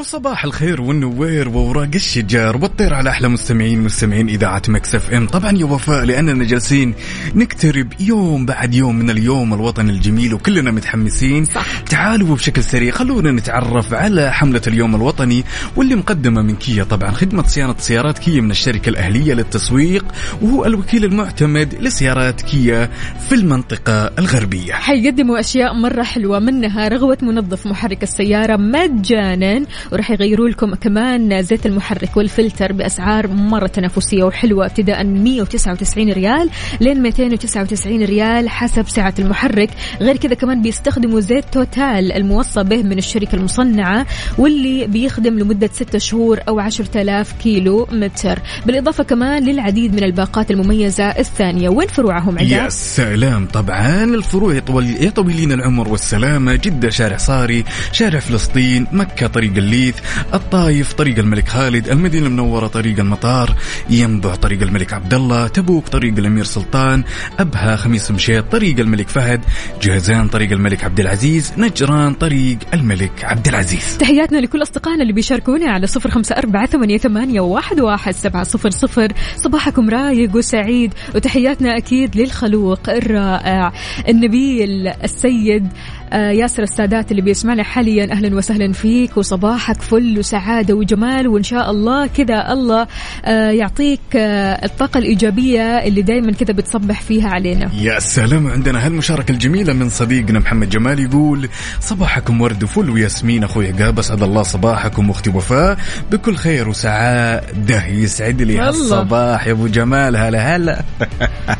[0.05, 5.27] وصباح الخير والنوير ووراق الشجار والطير على أحلى مستمعين مستمعين إذاعة Mix FM.
[5.27, 6.93] طبعا يا وفاء لأننا جالسين
[7.35, 11.45] نقترب يوم بعد يوم من اليوم الوطني الجميل وكلنا متحمسين.
[11.45, 11.81] صح.
[11.81, 15.43] تعالوا بشكل سريع خلونا نتعرف على حملة اليوم الوطني
[15.75, 16.83] واللي مقدمة من كيا.
[16.83, 20.05] طبعا خدمة صيانة سيارات كيا من الشركة الأهلية للتسويق
[20.41, 22.89] وهو الوكيل المعتمد لسيارات كيا
[23.29, 24.73] في المنطقة الغربية.
[24.73, 29.65] حيقدموا أشياء مرة حلوة منها رغوة منظف محرك السيارة مجانا
[29.95, 36.49] وراح يغيروا لكم كمان زيت المحرك والفلتر بأسعار مرة تنافسية وحلوة ابتداء من 199 ريال
[36.81, 39.69] لين 299 ريال حسب سعة المحرك.
[40.01, 44.05] غير كذا كمان بيستخدموا زيت توتال الموصى به من الشركة المصنعة
[44.37, 48.39] واللي بيخدم لمدة 6 شهور أو 10000 كيلو متر.
[48.65, 51.69] بالإضافة كمان للعديد من الباقات المميزة الثانية.
[51.69, 53.45] وين فروعهم يا عقاب؟ سلام.
[53.45, 56.55] طبعا الفروع يطول يا طويلين العمر والسلامة.
[56.55, 59.51] جدة شارع صاري شارع فلسطين مكة طريق
[59.85, 59.99] الليث
[60.33, 63.55] الطايف طريق الملك خالد المدينة المنورة طريق المطار.
[63.89, 67.03] ينبع طريق الملك عبد الله تبوك طريق الأمير سلطان
[67.39, 69.41] أبها خميس مشيط طريق الملك فهد
[69.81, 73.97] جهزان طريق الملك عبد العزيز نجران طريق الملك عبد العزيز.
[73.97, 79.11] تحياتنا لكل أصدقائنا اللي بيشاركونا على صفر خمسة أربعة ثمانية, واحد, سبعة صفر صفر.
[79.35, 83.73] صباحكم رايق وسعيد وتحياتنا أكيد للخلوق الرائع.
[84.09, 85.67] النبيل السيد
[86.13, 88.11] ياسر السادات اللي بيسمعنا حاليا.
[88.11, 92.87] أهلا وسهلا فيك وصباحك فل وسعادة وجمال وإن شاء الله كذا الله
[93.25, 97.71] آه، يعطيك آه، الطاقة الإيجابية اللي دائما كذا بتصبح فيها علينا.
[97.81, 103.67] يا سلام عندنا هالمشاركة الجميلة من صديقنا محمد جمال يقول صباحكم ورد وفل وياسمين أخوي
[103.67, 105.77] عقاب أسعد الله صباحكم أختي وفاء
[106.11, 107.85] بكل خير وسعادة.
[107.85, 108.57] يسعد لي.
[108.57, 110.83] هالصباح يا أبو جمال هلا هلا.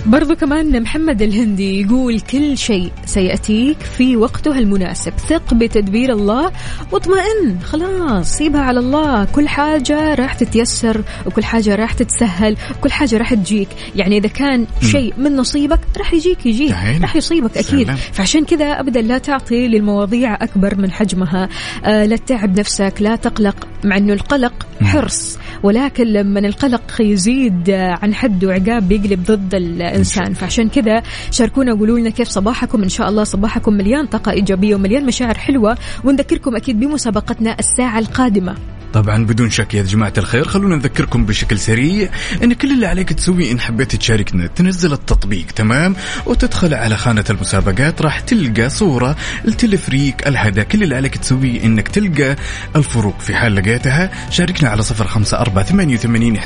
[0.06, 5.14] برضو كمان محمد الهندي يقول كل شيء سيأتيك في وقته المناسب.
[5.18, 6.52] ثق بتدبير الله
[6.92, 7.60] واطمئن.
[7.64, 9.26] خلاص سيبها على الله.
[9.26, 13.70] كل حاجة راح تتيسر وكل حاجة راح تتسهل وكل حاجة راح تجيك.
[13.96, 16.76] يعني إذا كان شيء من نصيبك راح يجيك يجيك.
[17.02, 17.86] راح يصيبك أكيد.
[17.86, 17.96] سلام.
[17.96, 21.50] فعشان كذا أبدا لا تعطي للمواضيع أكبر من حجمها.
[21.86, 23.68] آه لا تتعب نفسك لا تقلق.
[23.84, 25.38] مع أنه القلق حرص.
[25.64, 30.34] ولكن لما القلق يزيد عن حده عقاب بيقلب ضد الإنسان.
[30.34, 32.84] فعشان كذا شاركونا وقولوا لنا كيف صباحكم.
[32.84, 34.25] إن شاء الله صباحكم مليان طاقة.
[34.32, 35.78] إيجابية ومليان مشاعر حلوة.
[36.04, 38.56] ونذكركم أكيد بمسابقتنا الساعة القادمة.
[38.94, 42.10] طبعا بدون شك يا جماعة الخير خلونا نذكركم بشكل سريع
[42.44, 44.48] إن كل اللي عليك تسويه إن حبيت تشاركنا.
[44.48, 49.16] تنزل التطبيق تمام؟ وتدخل على خانة المسابقات راح تلقى صورة
[49.48, 50.64] التلفريك الهدى.
[50.64, 52.36] كل اللي عليك تسويه إنك تلقى
[52.76, 54.12] الفروق في حال لقيتها.
[54.30, 56.38] شاركنا على صفر خمسة أربعة ثمانية وثمانين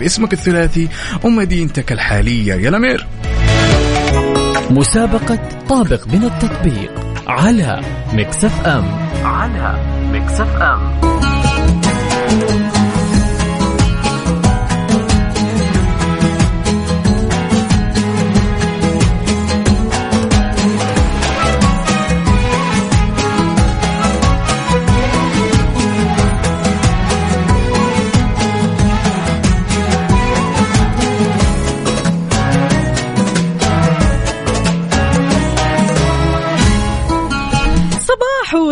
[0.00, 0.88] باسمك الثلاثي
[1.24, 2.54] ومدينتك الحالية.
[2.54, 3.06] يا الأمير
[4.72, 6.92] مسابقة طابق من التطبيق
[7.26, 7.80] على
[8.12, 8.84] Mix FM.
[9.24, 9.74] على
[10.12, 11.11] Mix FM.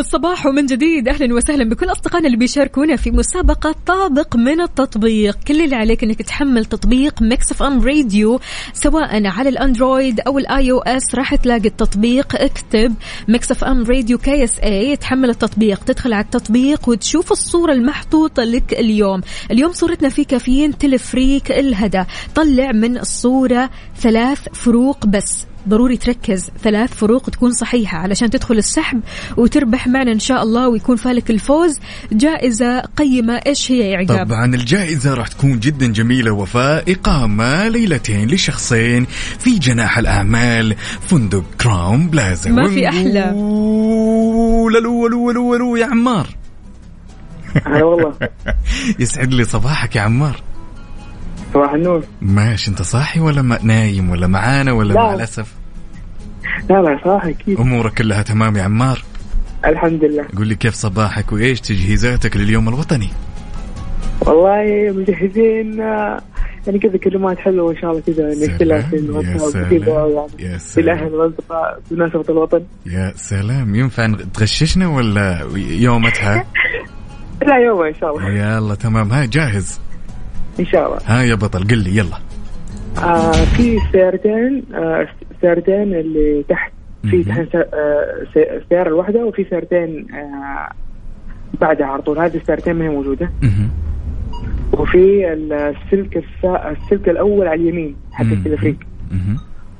[0.02, 1.08] صباحو صباحو من جديد.
[1.08, 5.38] أهلا وسهلا بكل أصدقائنا اللي بيشاركونا في مسابقة طابق من التطبيق.
[5.48, 8.40] كل اللي عليك إنك تحمل تطبيق Mix FM Radio
[8.72, 12.26] سواء على الأندرويد أو ال iOS راح تلاقي التطبيق.
[12.34, 12.94] اكتب
[13.28, 15.84] Mix FM Radio KSA تحمل التطبيق.
[15.84, 19.20] تدخل على التطبيق وتشوف الصورة المحطوطة لك اليوم.
[19.50, 22.04] اليوم صورتنا في كافيين تلفريك الهدى.
[22.34, 25.49] طلع من الصورة ثلاث فروق بس.
[25.68, 26.50] ضروري تركز.
[26.62, 29.00] ثلاث فروق تكون صحيحة علشان تدخل السحب
[29.36, 31.78] وتربح معنا إن شاء الله ويكون فالك الفوز.
[32.12, 36.92] جائزة قيمة إيش هي يا عقاب؟ طبعا الجائزة راح تكون جدا جميلة وفاء.
[36.92, 39.06] إقامة ليلتين لشخصين
[39.38, 40.76] في جناح الأعمال.
[41.00, 42.50] فندق Crowne Plaza.
[42.50, 43.30] ما في أحلى.
[44.80, 46.28] ألو ألو ألو يا عمار.
[47.66, 48.14] هلا والله.
[49.00, 50.49] يسعد لي صباحك يا عمار.
[51.54, 52.02] صباح النور.
[52.22, 55.00] ماشي انت صاحي ولا ما نايم ولا معانا ولا لا.
[55.00, 55.54] مع الأسف؟
[56.70, 57.60] لا لا صح أكيد.
[57.60, 59.02] أمورك كلها تمام يا عمار؟
[59.66, 60.26] الحمد لله.
[60.36, 63.08] قول لي كيف صباحك وإيش تجهيزاتك لليوم الوطني؟
[64.20, 66.20] والله مجهزين آه،
[66.66, 70.18] يعني كذا كلمات حلوة ان شاء الله كذا نرسلها في الواتساب كذا
[70.76, 72.62] يعني والأصدقاء بمناسبة الوطن.
[72.86, 76.44] يا سلام ينفع تغششنا ولا يومتها؟
[77.48, 78.28] لا يوم إن شاء الله.
[78.28, 79.80] يلا تمام ها جاهز.
[80.60, 82.16] إن شاء الله ها يا بطل قل لي يلا
[83.02, 85.08] آه في سيارتين آه
[85.40, 86.72] سيارتين اللي تحت
[87.10, 87.24] في.
[87.24, 90.68] تحت آه سي- السيارة الواحدة وفي سيارتين آه
[91.60, 93.30] بعدها على طول هذه السيارتين ما هي موجودة.
[94.72, 96.70] وفي السلك السا...
[96.70, 98.24] السلك الأول على اليمين حق.
[98.24, 98.86] التلفريك.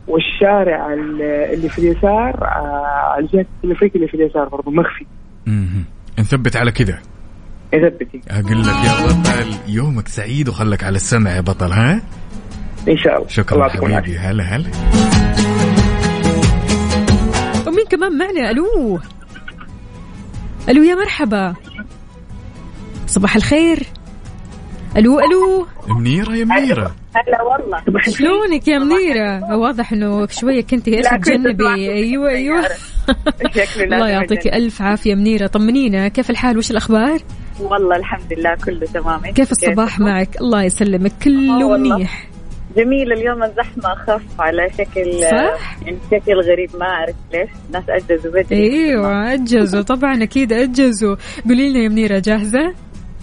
[0.09, 5.07] والشارع ال- اللي في اليسار آه على جهه التلفريك اللي في اليسار برضه مخفي.
[6.19, 6.99] نثبت على كذا
[7.73, 12.03] يثبتي أقول لك يا بطل يومك سعيد وخلك على السمع يا بطل ها؟
[12.89, 13.29] إن شاء الله.
[13.29, 13.97] شكرا الله.
[13.97, 14.71] حبيبي هلا هلا.
[17.67, 19.01] ومين كمان معنا ألو.
[20.69, 21.55] ألو يا مرحبا.
[23.07, 23.87] صباح الخير.
[24.97, 25.67] ألو ألو.
[25.89, 26.95] منيرة يا منيرة.
[27.15, 27.83] هلا والله.
[28.11, 31.69] شلونك يا منيرة؟ واضح إنه شوية كنتي إيش تجنبي.
[31.69, 32.67] أيوه أيوه.
[33.83, 34.47] الله يعطيك.
[34.47, 35.47] ألف عافية منيرة.
[35.47, 37.19] طمنينا كيف الحال؟ وش الأخبار؟
[37.61, 39.21] والله الحمد لله كله تمام.
[39.21, 41.13] كيف الصباح معك؟ الله يسلمك.
[41.25, 41.79] كله آه.
[41.79, 42.27] منيح.
[42.77, 47.51] جميل اليوم الزحمة أخف على شكل صح؟ يعني شكل غريب ما أعرف ليش.
[47.67, 48.73] الناس أجازوا بدري.
[48.73, 49.83] أيوه أجزوا.
[49.83, 51.17] طبعا أكيد أجزوا.
[51.49, 52.75] قولي لنا يا منيرة جاهزة؟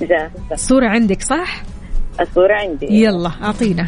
[0.01, 0.31] جاهزة.
[0.51, 1.63] الصورة عندك صح؟
[2.21, 2.85] الصورة عندي.
[2.89, 3.85] يلا أعطينا.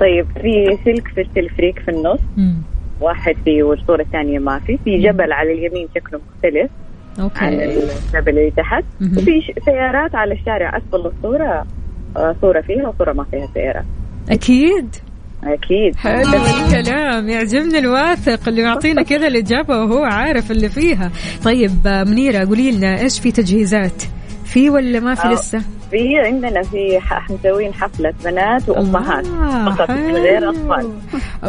[0.00, 2.20] طيب في سلك في التلفريك في النص.
[2.36, 2.62] مم.
[3.00, 4.78] واحد فيه والصورة الثانية ما في.
[4.84, 6.70] في جبل على اليمين شكله مختلف.
[7.20, 8.84] عن أوكي الجبل اللي تحت.
[9.00, 10.76] وفي سيارات على الشارع.
[10.76, 11.66] أسفل الصورة
[12.16, 13.84] آه، صورة فيها وصورة ما فيها سيارات
[14.30, 14.96] أكيد.
[15.44, 15.96] أكيد.
[15.96, 17.28] حلو الكلام.
[17.28, 21.10] يعجبني الواثق اللي يعطينا كذا الإجابة وهو عارف اللي فيها.
[21.44, 24.02] طيب آه، منيرة قولي لنا إيش في تجهيزات؟
[24.50, 25.32] في ولا ما في آه.
[25.32, 25.58] لسه؟
[25.90, 29.26] في عندنا في مسوين حفلة بنات وأمهات.
[29.26, 30.92] الله، فقط من غير أطفال.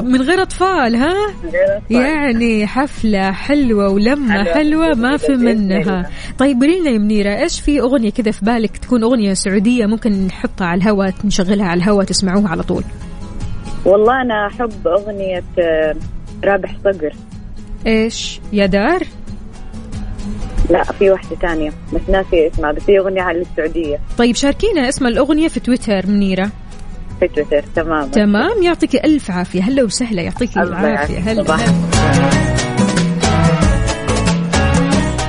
[0.03, 1.95] من غير أطفال ها؟ من غير أطفال.
[1.95, 4.53] يعني حفلة حلوة ولمة حلوة.
[4.53, 6.09] حلوة ما في منها.
[6.37, 10.11] طيب قولي لنا يا منيرة إيش في أغنية كذا في بالك تكون أغنية سعودية ممكن
[10.27, 12.83] نحطها على الهواء نشغلها على الهواء تسمعوها على طول؟
[13.85, 15.95] والله أنا أحب أغنية آه،
[16.43, 17.13] رابح صقر.
[17.87, 19.03] إيش؟ يا دار؟
[20.71, 21.71] لا في واحدة تانية.
[21.93, 23.99] بس ناسي اسمها بس هي أغنية على السعودية.
[24.17, 26.51] طيب شاركينا اسم الأغنية في تويتر منيرة.
[27.19, 28.07] في تويتر تمام.
[28.07, 29.62] تمام يعطيك ألف عافية.
[29.62, 31.19] هلا وسهلا يعطيك العافية.
[31.19, 32.50] هلا.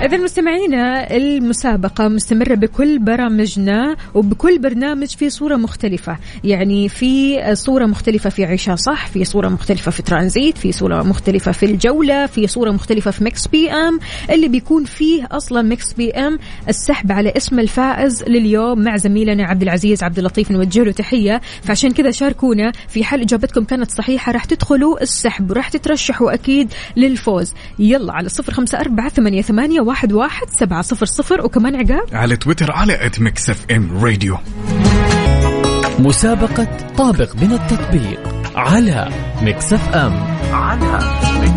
[0.03, 6.19] إذا مستمعينا المسابقة مستمرة بكل برامجنا وبكل برنامج في صورة مختلفة.
[6.45, 11.53] يعني في صورة مختلفة في عيشها صح في صورة مختلفة في ترانزيت في صورة مختلفة
[11.53, 14.01] في الجولة في صورة مختلفة في Mix PM.
[14.31, 16.39] اللي بيكون فيه أصلا Mix PM
[16.69, 21.41] السحب على اسم الفائز لليوم مع زميلنا عبد العزيز عبد اللطيف نوجه له تحية.
[21.63, 22.73] فعشان كذا شاركونا.
[22.89, 27.55] في حال إجابتكم كانت صحيحة راح تدخلوا السحب وراح تترشحوا أكيد للفوز.
[27.79, 32.07] يلا على صفر خمسة أربعة ثمانية, ثمانية واحد, واحد سبعة صفر صفر وكمان عقاب.
[32.13, 34.39] على تويتر على at Mix FM Radio.
[35.99, 39.09] مسابقة طابق من التطبيق على
[39.43, 40.13] Mix FM.
[40.53, 41.52] ويا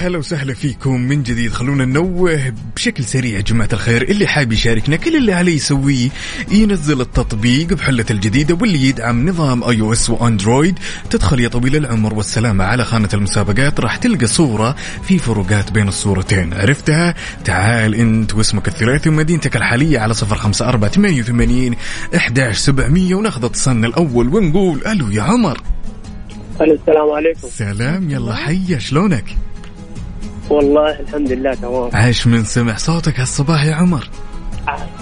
[0.00, 1.52] هلا وسهلا فيكم من جديد.
[1.52, 4.02] خلونا ننوه بشكل سريع يا جماعة الخير.
[4.02, 6.08] اللي حاب يشاركنا كل اللي عليه يسويه
[6.50, 10.78] ينزل التطبيق بحلة الجديدة واللي يدعم نظام iOS وأندرويد.
[11.10, 13.80] تدخل يا طويل العمر والسلامة على خانة المسابقات.
[13.80, 16.54] راح تلقى صورة في فروقات بين الصورتين.
[16.54, 21.74] عرفتها؟ تعال أنت واسمك الثلاثي ومدينتك الحالية على صفر خمسة أربعة ثمانية وثمانين
[22.16, 25.60] احداش سبعمية وناخذ اتصالنا الأول ونقول ألو يا عمر.
[26.60, 27.48] السلام عليكم.
[27.48, 29.24] سلام يلا حيا شلونك؟
[30.50, 31.90] والله الحمد لله تمام.
[31.92, 34.08] عاش من سمع صوتك هالصباح يا عمر.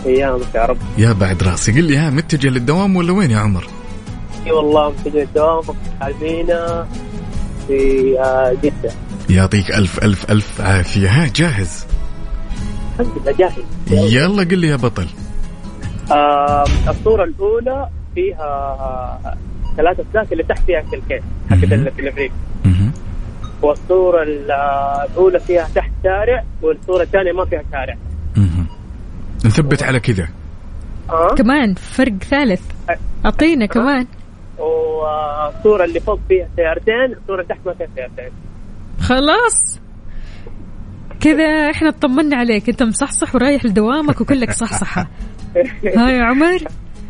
[0.06, 0.78] أيامك يا رب.
[0.98, 3.66] يا بعد راسي قل لي ها متجه للدوام ولا وين يا عمر؟
[4.46, 5.64] إي والله متجه الدوام
[6.00, 6.88] عالمينا
[7.66, 8.92] في آه، جدة.
[9.30, 11.08] يعطيك ألف ألف ألف عافية.
[11.08, 11.86] ها جاهز؟
[13.00, 14.12] الحمد لله جاهز.
[14.12, 15.06] يلا قل لي يا بطل.
[16.10, 19.20] آه الصورة الأولى فيها
[19.76, 21.92] ثلاثة ثلاثة اللي تحت فيها كلكين حقت
[22.64, 22.92] مهم.
[23.62, 24.50] والصورة ال-
[25.10, 27.94] الأولى فيها تحت شارع والصورة الثانية ما فيها شارع.
[29.46, 30.28] نثبت على كذا.
[31.10, 32.62] آه كمان فرق ثالث.
[33.24, 34.06] أعطينا كمان.
[34.58, 38.30] والصورة اللي فوق فيها سيارتين الصورة اللي تحت ما فيها سيارتين
[39.00, 39.80] خلاص.
[41.20, 42.68] كذا إحنا اطمنا عليك.
[42.68, 45.08] أنت مصحصح ورايح لدوامك وكلك صحصحة.
[45.96, 46.58] ها يا عمر.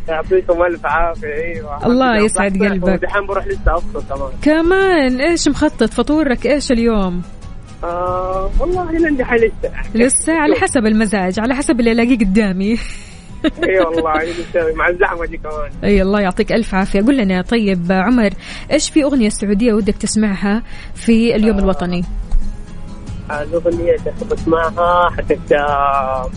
[0.08, 2.88] يعطيكم ألف عافية أيوه الله يسعد قلبك.
[2.88, 4.30] ودحين بروح لسه أفطر كمان.
[4.42, 7.22] كمان إيش مخطط؟ فطورك إيش اليوم؟
[7.84, 12.78] آه والله لين دحين لسه لسه على حسب المزاج على حسب اللي ألاقيه قدامي.
[13.68, 14.12] إي والله
[14.76, 15.70] مع الزحمة دي كمان.
[15.84, 17.00] إي الله يعطيك ألف عافية.
[17.02, 18.30] قول لنا طيب عمر
[18.72, 20.62] إيش في أغنية سعودية ودك تسمعها
[20.94, 22.04] في اليوم الوطني؟
[23.30, 26.30] الأغنية اللي حقت آه،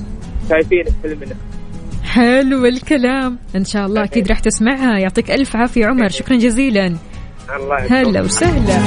[0.50, 1.36] شايفين فيلمنا
[2.12, 5.00] حلو الكلام إن شاء الله أكيد راح تسمعها.
[5.00, 6.10] يعطيك ألف عافية عمر.
[6.10, 6.86] شكرا جزيلا.
[7.56, 8.22] الله هلا.
[8.22, 8.80] وسهلا.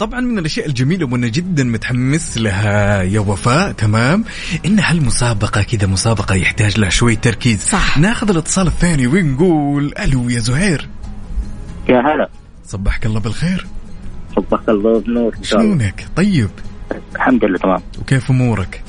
[0.00, 3.72] طبعا من الأشياء الجميلة وأنا جدا متحمس لها يا وفاء.
[3.72, 4.24] تمام.
[4.66, 7.60] إن هالمسابقة كذا مسابقة يحتاج لها شوي تركيز.
[7.60, 7.98] صح.
[7.98, 10.88] ناخذ الاتصال الثاني ونقول ألو يا زهير.
[11.88, 12.28] يا هلا.
[12.64, 13.66] صبحك الله بالخير.
[14.36, 15.34] صبحك الله بنور.
[15.38, 16.50] ان شاء الله شلونك؟ طيب.
[17.16, 17.80] الحمد لله تمام.
[18.00, 18.82] وكيف أمورك؟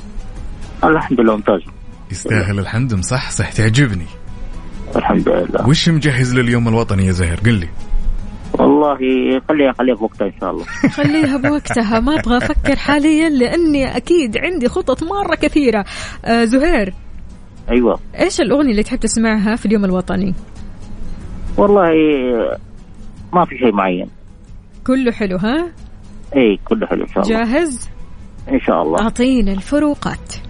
[0.83, 1.78] الحمد لله ممتاز.
[2.11, 4.05] يستاهل الحمد مصحصح تعجبني.
[4.95, 5.67] الحمد لله.
[5.67, 7.69] وش مجهز لليوم الوطني يا زهير قل لي.
[8.53, 8.97] والله
[9.49, 10.65] خليها خليها في وقتها إن شاء الله.
[10.97, 15.85] خليها بوقتها ما أبغى أفكر حاليا لأني أكيد عندي خطط مرة كثيرة.
[16.25, 16.93] آه زهير.
[17.71, 17.99] أيوه.
[18.19, 20.33] إيش الأغنية اللي تحب تسمعها في اليوم الوطني؟
[21.57, 21.89] والله
[23.33, 24.09] ما في شيء معين.
[24.87, 25.71] كله حلو ها؟
[26.35, 27.43] اي كله حلو إن شاء الله.
[27.43, 27.89] جاهز؟
[28.51, 28.99] إن شاء الله.
[29.01, 30.48] أعطينا الفروقات.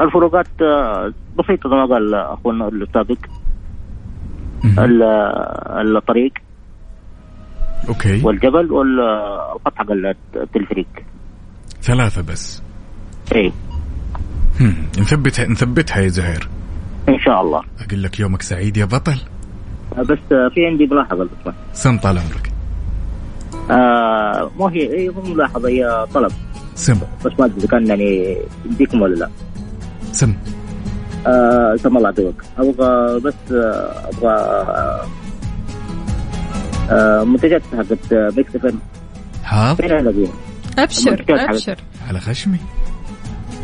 [0.00, 3.18] الفروقات آه، بسيطة زي ما قال أخونا السابق.
[4.64, 4.80] مهم.
[4.84, 6.32] ال- الطريق.
[7.88, 8.22] okay.
[8.24, 9.86] والجبل والخط حق
[10.36, 11.04] التلفريك
[11.82, 12.62] ثلاثة بس.
[13.34, 13.52] إي.
[14.98, 16.48] نثبتها نثبتها يا زهير.
[17.08, 17.62] إن شاء الله.
[17.86, 19.16] أقول لك يومك سعيد يا بطل.
[19.98, 21.54] بس آه، في عندي ملاحظة بس.
[21.72, 22.52] سم طال عمرك.
[23.70, 26.32] آه مو هي هي مو ملاحظة هي طلب.
[26.74, 27.00] سم.
[27.24, 29.30] بس ما أدري إذا كان يعني يديكم ولا لا.
[30.12, 30.34] سم
[31.26, 32.34] آه سم الله يعطيك.
[32.58, 35.06] أبغى بس آه، أبغى آه،
[36.90, 38.78] آه منتجات حقت آه، Mix FM
[39.44, 40.32] حاضر فين الاقيها؟
[40.78, 41.76] أبشر أبشر.
[42.08, 42.58] على خشمي.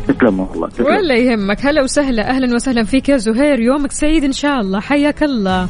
[0.07, 0.85] تسلموا والله تسلم.
[0.85, 1.65] ولا يهمك.
[1.65, 3.59] هلا وسهلا أهلا وسهلا فيك يا زهير.
[3.59, 4.79] يومك سعيد إن شاء الله.
[4.79, 5.69] حياك الله.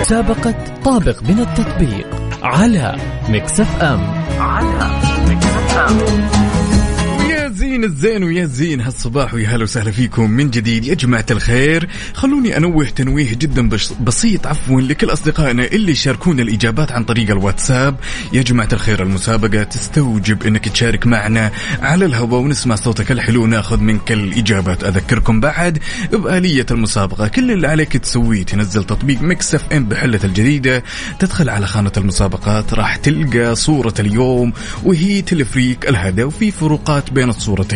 [0.00, 2.06] مسابقة طابق من التطبيق
[2.42, 2.96] على
[3.28, 4.00] Mix FM.
[7.84, 10.84] الزين ويا زين هالصباح ويا هلا وسهلا فيكم من جديد.
[10.84, 13.68] يا جماعة الخير خلوني أنوه تنويه جدا
[14.00, 17.96] بسيط عفوا لكل أصدقائنا اللي يشاركون الإجابات عن طريق الواتساب.
[18.32, 23.42] يا جماعة الخير المسابقة تستوجب أنك تشارك معنا على الهواء ونسمع صوتك الحلو.
[23.42, 24.84] وناخذ منك الإجابات.
[24.84, 25.78] أذكركم بعد
[26.12, 27.28] بآلية المسابقة.
[27.28, 28.42] كل اللي عليك تسويه.
[28.42, 30.82] تنزل تطبيق Mix FM بحلة الجديدة.
[31.18, 32.74] تدخل على خانة المسابقات.
[32.74, 34.52] راح تلقى صورة اليوم
[34.84, 37.73] وهي تلفريك الهدى وفي فروقات بين الصورتين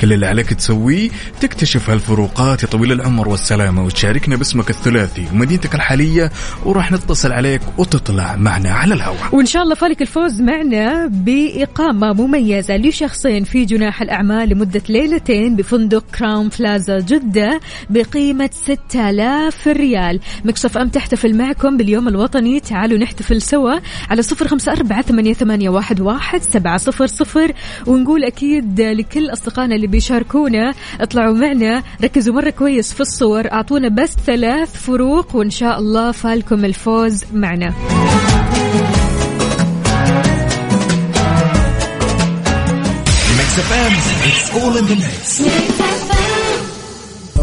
[0.00, 6.30] كل اللي عليك تسويه تكتشف هالفروقات يا طويل العمر والسلامة وتشاركنا باسمك الثلاثي ومدينتك الحالية
[6.64, 9.34] وراح نتصل عليك وتطلع معنا على الهواء.
[9.34, 16.04] وإن شاء الله فالك الفوز معنا بإقامة مميزة لشخصين في جناح الأعمال لمدة ليلتين بفندق
[16.18, 20.20] Crowne Plaza جدة بقيمة 6000 ريال.
[20.44, 22.60] Mix FM تحتفل معكم باليوم الوطني.
[22.60, 23.72] تعالوا نحتفل سوا
[24.10, 27.52] على صفر خمسة أربعة ثمانية واحد, واحد سبعة صفر صفر.
[27.86, 34.16] ونقول أكيد لكل أصدقائنا اللي بيشاركونا اطلعوا معنا ركزوا مرة كويس في الصور أعطونا بس
[34.26, 37.74] ثلاث فروق وإن شاء الله فالكم الفوز معنا.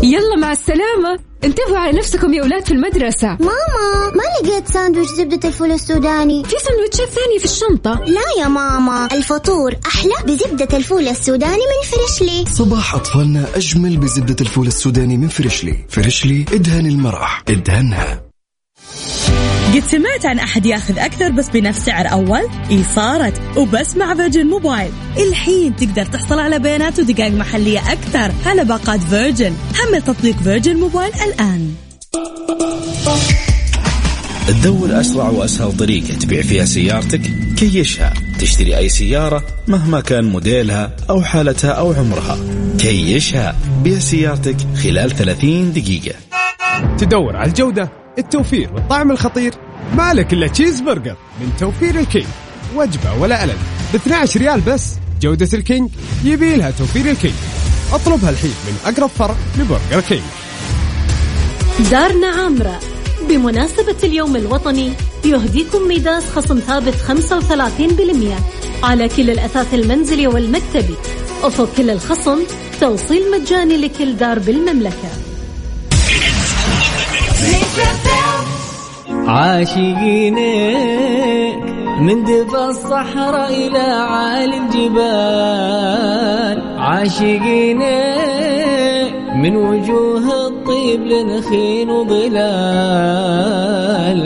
[0.03, 1.19] يلا مع السلامة.
[1.43, 3.27] انتبهوا على نفسكم يا أولاد في المدرسة.
[3.27, 6.43] ماما ما لقيت ساندويش زبدة الفول السوداني.
[6.43, 8.03] في سندوتشات ثانية في الشنطة.
[8.05, 12.45] لا يا ماما الفطور أحلى بزبدة الفول السوداني من Freshly.
[12.51, 15.85] صباح أطفالنا أجمل بزبدة الفول السوداني من Freshly.
[15.89, 18.26] Freshly ادهن المرح ادهنها
[19.67, 22.41] قد سمعت عن أحد ياخذ أكثر بس بنفس سعر أول؟
[22.71, 28.65] إي صارت وبس مع Virgin Mobile الحين تقدر تحصل على بيانات ودقائق محلية أكثر على
[28.65, 31.73] باقات Virgin حمل تطبيق Virgin Mobile الآن.
[34.47, 37.21] تدور أسرع وأسهل طريقة تبيع فيها سيارتك
[37.57, 38.13] كيشها.
[38.39, 42.37] تشتري أي سيارة مهما كان موديلها أو حالتها أو عمرها.
[42.79, 43.55] كيشها.
[43.83, 46.15] بيع سيارتك خلال 30 دقيقة.
[46.97, 48.06] تدور على الجودة.
[48.17, 49.53] التوفير والطعم الخطير.
[49.97, 52.25] مالك إلا تشيز برجر من توفير ال King
[52.75, 53.57] وجبة ولا ألذ
[53.93, 54.95] ب 12 ريال بس.
[55.21, 55.89] جودة ال King
[56.23, 57.33] يبيلها توفير ال King
[57.93, 60.21] اطلبها الحين من أقرب فرع ل Burger King.
[61.91, 62.79] دارنا عامرة.
[63.29, 64.91] بمناسبة اليوم الوطني
[65.25, 70.95] يهديكم ميداس خصم ثابت 35% على كل الأثاث المنزلي والمكتبي.
[71.43, 72.39] وفوق كل الخصم
[72.81, 75.26] توصيل مجاني لكل دار بالمملكة.
[80.67, 81.63] عاشقينك
[81.99, 87.87] من دفا الصحراء إلى عالي الجبال عاشقينك
[89.35, 92.37] من وجوه الطيب لنخين وظلال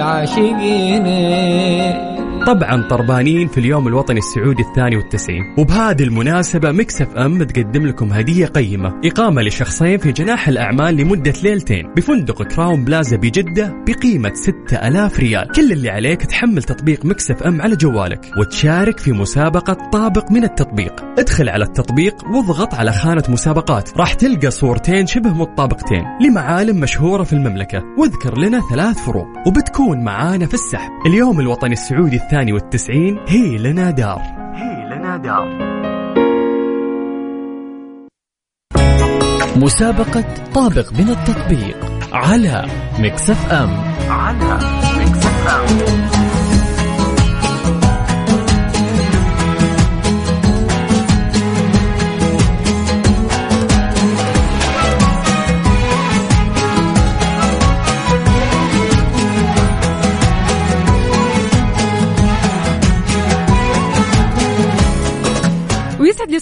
[0.02, 2.11] عاشقينك
[2.48, 5.42] طبعا طربانين في اليوم الوطني السعودي الثاني والتسعين.
[5.58, 8.94] وبهذه المناسبة Mix FM تقدم لكم هدية قيمة.
[9.06, 15.52] إقامة لشخصين في جناح الأعمال لمدة ليلتين بفندق Crowne Plaza بجدة بقيمة 6000 ريال.
[15.56, 20.94] كل اللي عليك تحمل تطبيق Mix FM على جوالك وتشارك في مسابقة طابق من التطبيق.
[21.20, 23.98] ادخل على التطبيق واضغط على خانة مسابقات.
[23.98, 27.84] راح تلقى صورتين شبه متطابقتين لمعالم مشهورة في المملكة.
[27.98, 30.92] واذكر لنا ثلاث فروق وبتكون معانا في السحب.
[31.06, 34.22] اليوم الوطني السعودي الثاني والتسعين هي لنا دار.
[34.56, 35.48] هي لنا دار.
[39.58, 41.78] مسابقة طابق من التطبيق
[42.14, 42.66] على
[43.00, 43.70] Mix FM.
[44.10, 44.60] على
[45.00, 46.21] مكسف أم.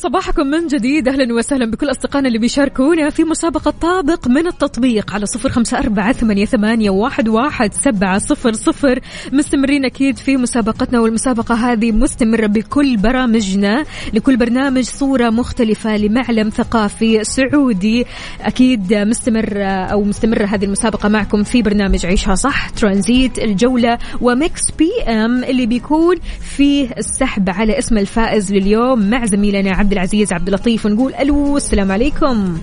[0.09, 1.07] صباحكم من جديد.
[1.07, 6.45] أهلا وسهلا بكل أصدقائنا اللي بيشاركونا في مسابقة طابق من التطبيق على صفر أربعة ثمانية,
[6.45, 8.99] ثمانية واحد, واحد سبعة صفر صفر.
[9.33, 17.23] مستمرين أكيد في مسابقتنا والمسابقة هذه مستمرة بكل برامجنا لكل برنامج صورة مختلفة لمعلم ثقافي
[17.23, 18.05] سعودي.
[18.41, 24.91] أكيد مستمر أو مستمرة هذه المسابقة معكم في برنامج عيشها صح ترانزيت الجولة وميكس بي
[25.07, 26.15] إم اللي بيكون
[26.57, 31.91] فيه السحب على اسم الفائز لليوم مع زميلنا عبد العزيز عبد اللطيف ونقول ألو السلام
[31.91, 32.57] عليكم.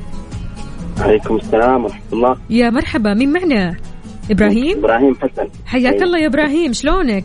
[0.98, 2.36] عليكم السلام ورحمة الله.
[2.50, 3.76] يا مرحبا مين معنا؟
[4.30, 5.48] إبراهيم؟ إبراهيم حسن.
[5.66, 7.24] حياك الله يا إبراهيم شلونك؟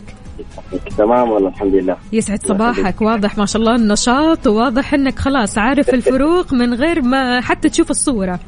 [0.98, 1.96] تمام والله الحمد لله.
[2.12, 7.40] يسعد صباحك واضح ما شاء الله النشاط وواضح إنك خلاص عارف الفروق من غير ما
[7.40, 8.40] حتى تشوف الصورة.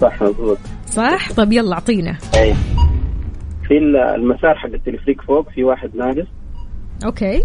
[0.00, 2.18] صح مضبوط صح؟ طب يلا أعطينا.
[2.34, 2.54] أي
[3.68, 3.78] في
[4.16, 6.28] المسار حق التلفريك فوق في واحد ناقص.
[7.04, 7.44] أوكي.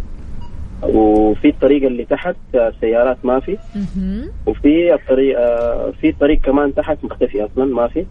[0.84, 3.58] وفي الطريق اللي تحت آه، سيارات ما في.
[4.48, 8.06] وفي الطريق آه، في طريق كمان تحت مختفي أصلا ما في.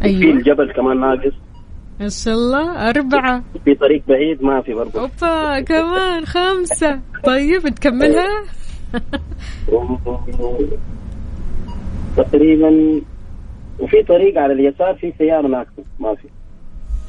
[0.00, 0.32] في أيوه.
[0.36, 1.32] الجبل كمان ناقص.
[2.00, 3.42] ما شاء الله أربعة.
[3.64, 5.00] في طريق بعيد ما في برضه.
[5.00, 7.00] أوبا كمان خمسة.
[7.24, 8.44] طيب تكملها؟
[12.16, 13.00] تقريبا
[13.80, 16.28] وفي طريق على اليسار في سيارة ناقصة ما في.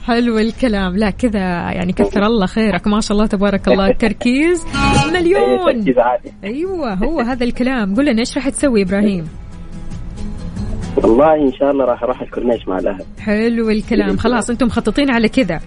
[0.04, 0.98] حلو الكلام.
[0.98, 1.40] لا كذا
[1.72, 2.88] يعني كثر الله خيرك.
[2.88, 3.92] ما شاء الله تبارك الله.
[4.00, 4.66] تركيز
[5.14, 5.86] مليون
[6.44, 7.96] أيوه هو هذا الكلام.
[7.96, 9.28] قول لنا إيش راح تسوي إبراهيم؟
[10.98, 13.06] والله إن شاء الله راح أروح الكورنيش مع الأهل.
[13.20, 14.18] حلو الكلام.
[14.18, 15.60] خلاص أنتم مخططين على كذا.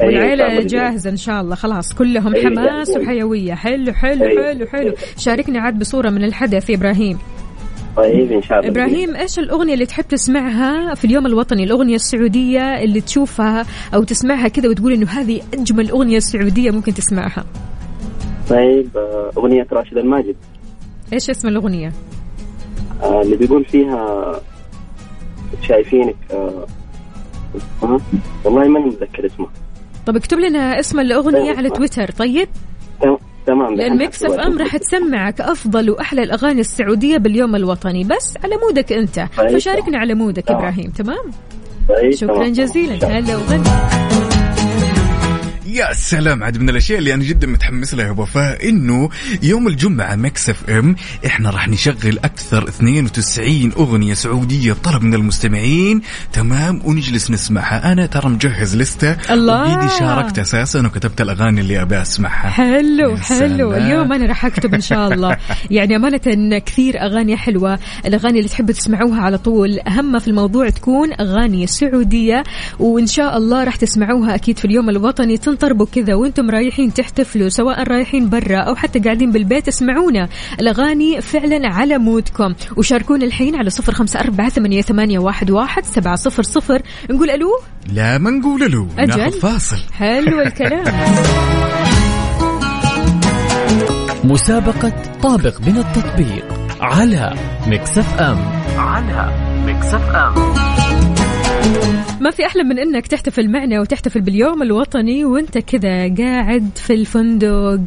[0.00, 0.60] والعيلة.
[0.60, 1.54] جاهزة إن شاء الله.
[1.54, 2.90] خلاص كلهم حماس.
[2.96, 3.54] وحيوية.
[3.54, 4.24] حلو حلو.
[4.24, 4.94] حلو حلو.
[5.16, 7.18] شاركنا عاد بصورة من الحدث يا إبراهيم.
[7.96, 8.70] طيب إن شاء الله.
[8.70, 14.48] إبراهيم إيش الأغنية اللي تحب تسمعها في اليوم الوطني؟ الأغنية السعودية اللي تشوفها أو تسمعها
[14.48, 17.44] كذا وتقول إنه هذه أجمل أغنية سعودية ممكن تسمعها.
[18.50, 20.36] طيب آه، أغنية راشد الماجد.
[21.12, 21.92] إيش اسم الأغنية؟
[23.02, 24.32] آه، اللي بيقول فيها
[25.62, 26.66] شايفينك آه،
[27.82, 28.00] آه،
[28.44, 29.46] والله ماني متذكر اسمه.
[30.06, 32.48] طب اكتب لنا اسم الأغنية على تويتر طيب؟
[33.46, 38.85] تمام لأن Mix FM راح تسمعك أفضل وأحلى الأغاني السعودية باليوم الوطني بس على mood
[38.85, 39.58] ك أنت طيب.
[39.58, 40.58] فشاركنا على mood ك تمام.
[40.60, 41.30] إبراهيم تمام
[41.88, 42.52] طيب، شكرا تمام.
[42.52, 43.62] جزيلا هلا وغلا
[45.66, 49.08] يا سلام عاد من الأشياء اللي أنا جدا متحمس لها يا وفاء إنه
[49.42, 50.96] يوم الجمعة Mix FM
[51.26, 56.02] إحنا راح نشغل أكثر 92 أغنية سعودية طلب من المستمعين
[56.32, 57.92] تمام؟ ونجلس نسمعها.
[57.92, 59.76] أنا ترى مجهز لستة الله.
[59.76, 62.50] بايدي شاركت أساسا وكتبت الأغاني اللي أبي أسمعها.
[62.50, 63.72] حلو حلو.
[63.72, 65.36] اليوم أنا راح أكتب إن شاء الله.
[65.70, 69.78] يعني أمانة كثير أغاني حلوة الأغاني اللي تحبوا تسمعوها على طول.
[69.80, 72.42] اهم في الموضوع تكون أغاني سعودية
[72.78, 75.36] وإن شاء الله راح تسمعوها أكيد في اليوم الوطني.
[75.52, 80.28] تنطربوا كذا وأنتم رايحين تحتفلوا سواء رايحين برا أو حتى قاعدين بالبيت اسمعونا
[80.60, 82.54] الأغاني فعلا على مودكم.
[82.76, 86.82] وشاركونا الحين على صفر خمسة أربعة ثمانية, ثمانية واحد, واحد سبعة صفر صفر.
[87.10, 87.50] نقول ألو؟
[87.92, 89.32] لا ما نقول له أجل.
[89.32, 89.76] فاصل.
[89.92, 90.84] حلو الكلام.
[94.24, 94.92] مسابقة
[95.22, 96.44] طابق من التطبيق
[96.80, 97.34] على
[97.66, 98.38] Mix FM.
[98.76, 99.32] على
[99.66, 100.34] Mix FM.
[102.22, 107.80] ما في أحلى من إنك تحتفل معنا وتحتفل باليوم الوطني وإنت كذا قاعد في الفندق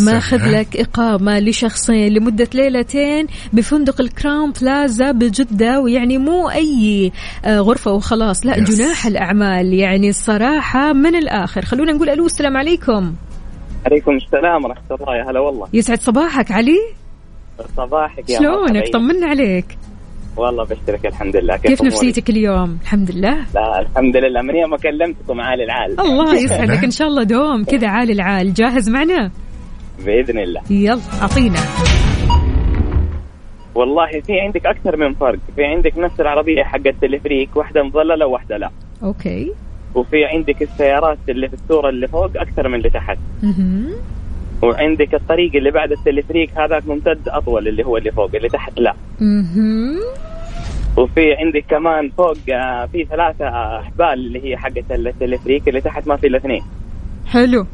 [0.00, 0.58] ماخذ.
[0.58, 7.12] لك إقامة لشخصين لمدة ليلتين بفندق ال Crowne Plaza بجدة ويعني مو أي
[7.44, 8.76] آه، غرفة وخلاص لا يس.
[8.76, 9.74] جناح الأعمال.
[9.74, 11.64] يعني الصراحة من الآخر.
[11.64, 13.14] خلونا نقول ألو السلام عليكم.
[13.86, 15.16] عليكم السلام ورحمة الله.
[15.16, 15.68] يا هلا والله.
[15.72, 16.78] يسعد صباحك علي؟
[17.76, 18.88] صباحك يا شلونك.
[18.92, 19.78] طمنا عليك.
[20.38, 21.56] والله بشترك الحمد لله.
[21.56, 23.36] كيف أمورك؟ نفسيتك اليوم؟ الحمد لله.
[23.54, 24.42] لا الحمد لله.
[24.42, 26.00] من يوم ما كلمتكم عالي العال.
[26.00, 26.84] الله يسعدك.
[26.84, 28.54] إن شاء الله دوم كذا عالي العال.
[28.54, 29.30] جاهز معنا؟
[30.06, 30.60] بإذن الله.
[30.70, 31.58] يلا أعطينا.
[33.74, 35.38] والله في عندك أكثر من فرق.
[35.56, 38.70] في عندك نفس العربية حقت التلفريك واحدة مظللة وواحدة لا.
[39.02, 39.52] أوكي.
[39.94, 43.18] وفي عندك السيارات اللي في الصورة اللي فوق أكثر من اللي تحت.
[44.62, 48.94] وعندك الطريق اللي بعد التلفريك هذاك ممتد أطول اللي هو اللي فوق اللي تحت لا.
[50.96, 53.48] وفي عندك كمان فوق آه، في ثلاثة
[53.80, 56.62] أحبال اللي هي حقت التلفريك اللي تحت ما في إلا اثنين.
[57.26, 57.66] حلو.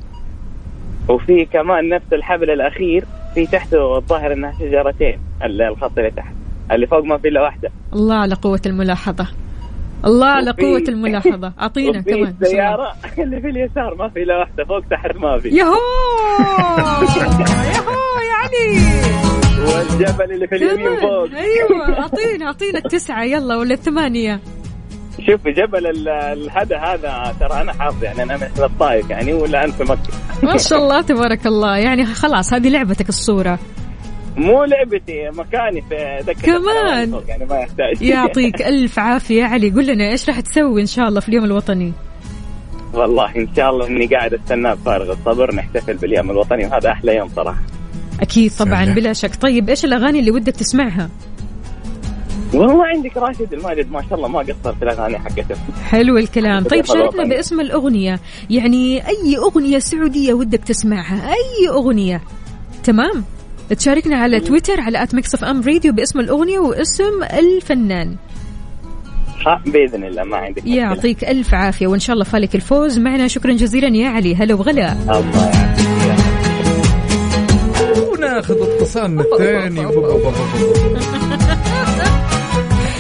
[1.09, 3.05] وفي كمان نفس الحبل الأخير
[3.35, 6.35] في تحته الظاهر إنها شجرتين ال- الخط اللي تحت.
[6.73, 7.71] اللي فوق ما في إلا واحدة.
[7.93, 9.27] الله على قوة الملاحظة.
[10.07, 11.53] الله على قوة الملاحظة.
[11.61, 12.93] أعطينا كمان السيارة
[13.25, 15.49] اللي في اليسار ما في إلا واحدة فوق تحت ما في.
[15.49, 15.75] يهو!
[17.75, 17.95] يهو
[18.31, 18.81] يا علي
[19.75, 20.97] والجبل اللي في اليمين.
[21.01, 21.29] فوق.
[21.39, 23.25] أيوة أعطينا أعطينا التسعة.
[23.25, 24.41] يلا ولا الثمانية؟
[25.27, 29.75] شوف جبل ال- الهدى هذا ترى أنا حافظ يعني أنا من الطائف يعني ولا أنت
[29.75, 30.11] في مكة
[30.43, 31.77] ما شاء الله تبارك الله.
[31.77, 33.59] يعني خلاص هذه لعبتك الصورة.
[34.37, 37.21] مو لعبتي مكاني في دكة كمان.
[37.29, 38.03] يعني ما يحتاج.
[38.03, 39.71] يعطيك ألف عافية يا علي.
[39.71, 41.93] قل لنا إيش راح تسوي إن شاء الله في اليوم الوطني؟
[42.95, 47.29] والله إن شاء الله إني قاعد استناه بفارغ الصبر نحتفل باليوم الوطني وهذا أحلى يوم
[47.29, 47.63] صراحة.
[48.21, 48.85] أكيد طبعا.
[48.85, 49.37] بلا شك.
[49.37, 51.11] طيب إيش الأغاني اللي ودك تسمعها؟
[52.55, 55.57] والله عندك راشد الماجد ما شاء الله ما قصر في الأغاني حقته.
[55.85, 56.65] حلو الكلام.
[56.73, 56.85] طيب.
[56.85, 58.21] شاركنا باسم الأغنية.
[58.51, 62.21] يعني أي أغنية سعودية ودك تسمعها؟ أي أغنية؟
[62.85, 63.25] تمام؟
[63.71, 68.17] تشاركنا على تويتر على at Mix FM Radio باسم الأغنية واسم الفنان.
[69.47, 70.67] ها بإذن الله ما عندك.
[70.67, 72.99] يعطيك ألف عافية وإن شاء الله فالك الفوز.
[72.99, 74.93] معنا شكرا جزيلا يا علي هلا وغلا.
[74.93, 75.51] الله
[76.07, 76.55] يعافيك.
[78.13, 79.87] وناخذ اتصالنا الثاني.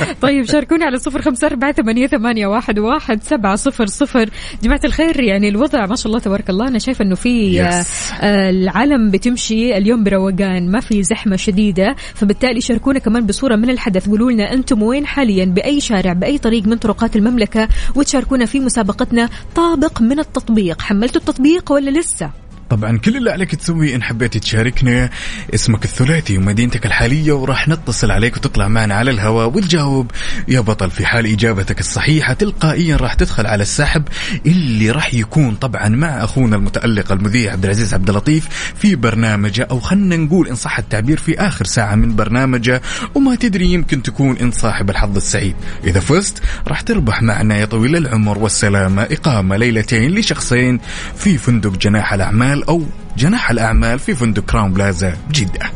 [0.23, 4.31] طيب شاركونا على صفر خمسة أربعة ثمانية, ثمانية واحد, واحد سبعة صفر صفر.
[4.63, 6.69] جماعة الخير يعني الوضع ما شاء الله تبارك الله.
[6.69, 7.63] أنا شايفة أنه في.
[7.63, 11.95] آه، العالم بتمشي اليوم بروقان ما في زحمة شديدة.
[12.15, 14.09] فبالتالي شاركونا كمان بصورة من الحدث.
[14.09, 19.29] قولوا لنا أنتم وين حاليا؟ بأي شارع بأي طريق من طرقات المملكة؟ وتشاركونا في مسابقتنا
[19.55, 20.83] طابق من التطبيق.
[20.83, 25.11] حملتوا التطبيق ولا لسه؟ طبعا كل اللي عليك تسويه إن حبيت تشاركنا
[25.55, 30.11] اسمك الثلاثي ومدينتك الحالية وراح نتصل عليك وتطلع معنا على الهواء وتجاوب
[30.49, 34.03] يا بطل في حال إجابتك الصحيحة تلقائيا راح تدخل على السحب
[34.47, 39.67] اللي راح يكون طبعا مع أخونا المتألق المذيع عبد العزيز عبد اللطيف في برنامجه.
[39.71, 42.83] أو خلنا نقول إن صح التعبير في آخر ساعة من برنامجه.
[43.15, 45.57] وما تدري يمكن تكون انت صاحب الحظ السعيد.
[45.85, 48.39] إذا فزت راح تربح معنا يا طويل العمر.
[48.39, 50.81] والسلامة إقامة ليلتين لشخصين
[51.17, 52.54] في فندق جناح الأعمال.
[52.63, 52.83] أو
[53.17, 55.71] جناح الأعمال في فندق Crowne Plaza بجده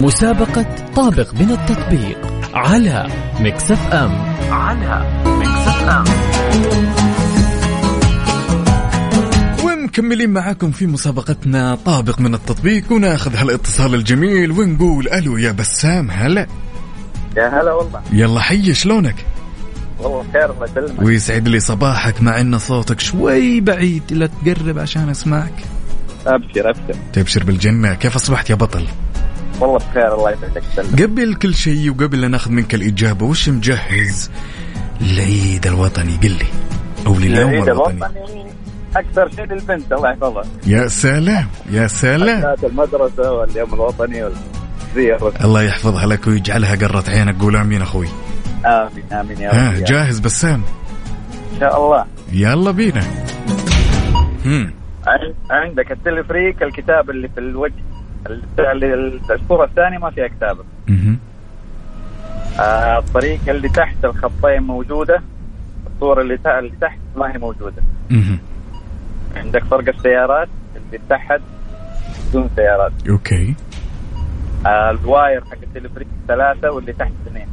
[0.00, 0.66] مسابقة
[0.96, 2.18] طابق من التطبيق
[2.54, 3.06] على
[3.40, 4.12] Mix FM.
[4.50, 6.04] على Mix FM.
[9.64, 16.46] ومكملين معاكم في مسابقتنا طابق من التطبيق وناخذ هالاتصال الجميل ونقول ألو يا بسام هلا.
[17.36, 18.00] يا هلا والله.
[18.12, 19.14] يلا حي شلونك؟
[20.02, 25.08] والله بخير الله يسلمك ويسعد لي صباحك مع إن صوتك شوي بعيد لا تقرب عشان
[25.08, 25.54] أسمعك.
[26.26, 26.96] أبشر أبشر.
[27.12, 27.94] تبشر بالجنة.
[27.94, 28.86] كيف أصبحت يا بطل؟
[29.60, 31.02] والله بخير الله يسعدك.
[31.02, 34.30] قبل كل شيء وقبل لا نأخذ منك الإجابة وش مجهز؟
[35.00, 36.46] للعيد الوطني قل لي.
[37.06, 37.94] أو لليوم العيد الوطني.
[37.94, 38.46] الوطني
[38.96, 40.42] أكثر شيء للبنت الله يحفظها.
[40.66, 42.54] يا سلام يا سلام.
[42.64, 47.40] المدرسة واليوم الوطني والزي الرسم الله يحفظها لك ويجعلها قرة عينك.
[47.40, 48.08] قول آمين أخوي.
[48.66, 50.62] آمين آمين يا رب جاهز بسام؟
[51.54, 52.04] إن شاء الله.
[52.32, 53.02] يلا بينا.
[54.44, 54.72] هم.
[55.50, 57.72] عندك التلفريك الكتاب اللي في الوجه
[58.26, 58.42] ال-
[58.84, 61.18] اللي- الصورة الثانية ما فيها كتابه مهم.
[62.60, 65.22] آه الطريق اللي تحت الخطين موجودة
[65.94, 67.82] الصورة اللي, تا- اللي تحت ما هي موجودة.
[68.10, 68.38] مهم.
[69.36, 71.40] عندك فرق السيارات اللي تحت
[72.30, 72.92] بدون سيارات.
[73.10, 73.54] Okay.
[74.66, 77.46] آه ال wire حق التلفريك ثلاثة واللي تحت اثنين.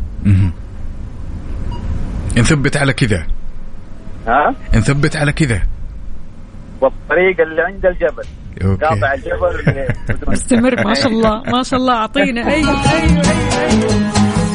[2.38, 3.28] نثبت على كذا.
[4.28, 5.62] ها؟ نثبت على كذا.
[6.82, 8.24] والطريق اللي عند الجبل.
[8.64, 8.86] Okay.
[8.86, 9.88] قاطع الجبل
[10.34, 12.42] استمر ما شاء الله ما شاء الله أعطينا.
[12.52, 13.22] أيوه أيوه
[13.60, 14.12] أيوه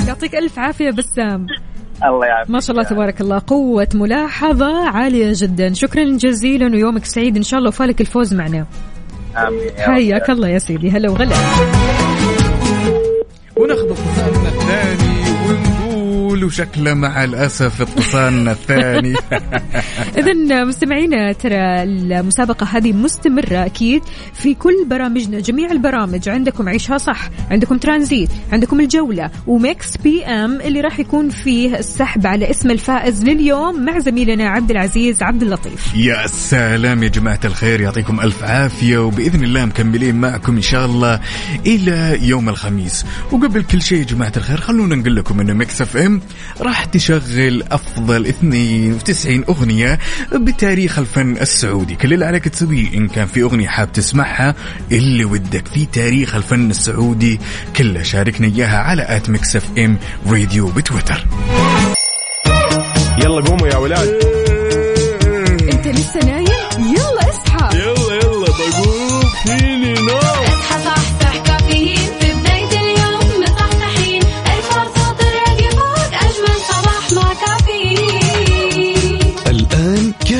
[0.09, 1.47] يعطيك ألف عافية بسام.
[2.05, 2.51] الله يعافيك.
[2.51, 3.43] ما شاء الله تبارك الله.
[3.47, 5.73] قوة ملاحظة عالية جدا.
[5.73, 7.37] شكرا جزيلا ويومك سعيد.
[7.37, 8.67] إن شاء الله وفالك الفوز معنا.
[9.37, 9.53] رب.
[9.79, 10.91] حياك الله يا سيدي.
[10.91, 11.37] هلا وغلا.
[13.57, 15.04] وناخذ اتصالنا الثاني
[16.45, 19.15] ونقول وشكله مع الأسف اتصالنا الثاني.
[20.19, 24.03] إذا مستمعينا ترى المسابقة هذه مستمرة أكيد
[24.35, 30.61] في كل برامجنا جميع البرامج عندكم عيشها صح عندكم ترانزيت عندكم الجولة و Mix PM
[30.61, 35.95] اللي راح يكون فيه السحب على اسم الفائز لليوم مع زميلنا عبد العزيز عبد اللطيف.
[35.95, 41.21] يا سلام يا جماعة الخير يعطيكم ألف عافية وبإذن الله مكملين معكم إن شاء الله
[41.67, 43.05] إلى يوم الخميس.
[43.33, 46.21] وقبل كل شيء يا جماعة الخير خلونا نقول لكم أن Mix FM
[46.61, 49.99] راح تشغل أفضل 92 أغنية
[50.33, 51.95] بتاريخ الفن السعودي.
[51.95, 54.55] كل اللي عليك تسويه إن كان في أغنية حاب تسمعها
[54.93, 57.41] اللي ودك في تاريخ الفن السعودي.
[57.77, 59.97] كله شاركنا إياها على at Mix FM
[60.27, 61.27] Radio بتويتر.
[63.19, 64.09] يلا قوموا يا ولاد.
[65.73, 66.44] أنت لسه نايم؟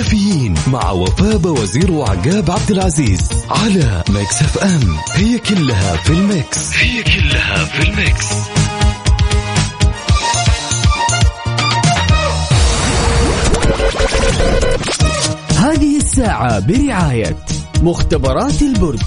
[0.05, 6.77] كافيين مع وفاء وزير وعقاب عبد العزيز على Mix FM هي كلها في ال Mix.
[6.77, 8.27] هي كلها في ال Mix.
[15.57, 17.37] هذه الساعة برعاية
[17.83, 19.01] مختبرات البرج.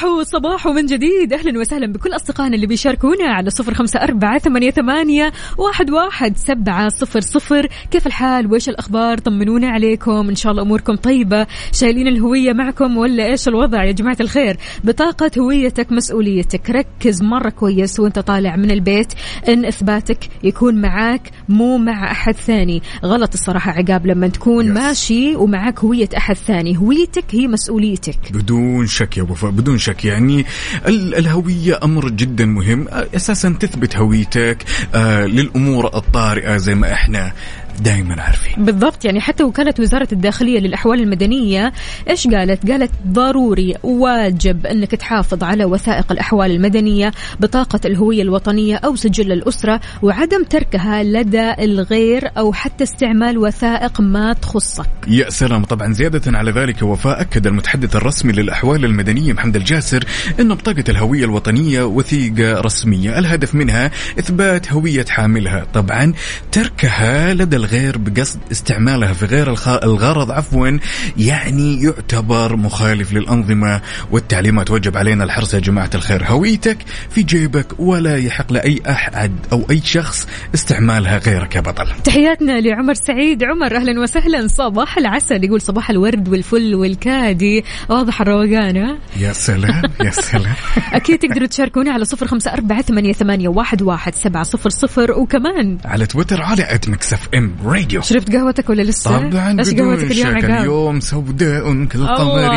[0.00, 1.32] صباحو صباحو من جديد.
[1.32, 6.88] أهلا وسهلا بكل أصدقائنا اللي بيشاركونا على صفر خمسة أربعة ثمانية, ثمانية واحد, واحد سبعة
[6.88, 7.68] صفر صفر.
[7.90, 10.28] كيف الحال؟ وإيش الأخبار؟ طمنونا عليكم.
[10.28, 11.46] إن شاء الله أموركم طيبة.
[11.72, 16.70] شايلين الهوية معكم ولا إيش الوضع يا جماعة الخير؟ بطاقة هويتك مسؤوليتك.
[16.70, 19.12] ركز مرة كويس وأنت طالع من البيت.
[19.48, 22.82] إن إثباتك يكون معاك مو مع أحد ثاني.
[23.04, 24.74] غلط الصراحة عقاب لما تكون Yes.
[24.74, 26.78] ماشي ومعاك هوية أحد ثاني.
[26.78, 28.32] هويتك هي مسؤوليتك.
[28.32, 29.89] بدون شك يا وفاء بدون شك.
[30.04, 30.46] يعني
[30.86, 32.86] ال- الهوية أمر جدا مهم.
[33.16, 34.64] أساسا تثبت هويتك
[34.94, 37.32] آه للأمور الطارئة زي ما إحنا
[37.80, 38.64] دائما عارفين.
[38.64, 41.72] بالضبط يعني حتى وكالة وزارة الداخلية للأحوال المدنية
[42.10, 48.96] إيش قالت؟ قالت ضروري واجب أنك تحافظ على وثائق الأحوال المدنية بطاقة الهوية الوطنية أو
[48.96, 54.90] سجل الأسرة وعدم تركها لدى الغير أو حتى استعمال وثائق ما تخصك.
[55.08, 55.64] يا سلام.
[55.64, 60.04] طبعا زيادة على ذلك وفاء أكد المتحدث الرسمي للأحوال المدنية محمد الجاسر
[60.40, 63.18] أن بطاقة الهوية الوطنية وثيقة رسمية.
[63.18, 65.66] الهدف منها إثبات هوية حاملها.
[65.74, 66.12] طبعا
[66.52, 69.54] تركها لدى الغير بقصد استعمالها في غير.
[69.84, 70.78] الغرض عفوا
[71.16, 76.24] يعني يعتبر مخالف للأنظمة والتعليمات وجب علينا الحرص يا جماعة الخير.
[76.26, 76.78] هويتك
[77.10, 81.86] في جيبك ولا يحق لأي أحد أو أي شخص استعمالها غيرك يا بطل.
[82.04, 83.44] تحياتنا لعمر سعيد.
[83.44, 84.46] عمر أهلا وسهلا.
[84.46, 85.44] صباح العسل.
[85.44, 87.64] يقول صباح الورد والفل والكادي.
[87.88, 90.54] واضح الروقان؟ يا سلام يا سلام.
[90.92, 95.12] أكيد تقدروا تشاركونا على صفر خمسة أربعة ثمانية, ثمانية واحد, واحد سبعة صفر صفر.
[95.12, 98.00] وكمان على تويتر على ادمكس اف ام راديو.
[98.02, 102.54] شربت قهوتك ولا لسه؟ طبعا إيش قهوتك اليوم عقاب؟ اليوم سوداء كالقمر.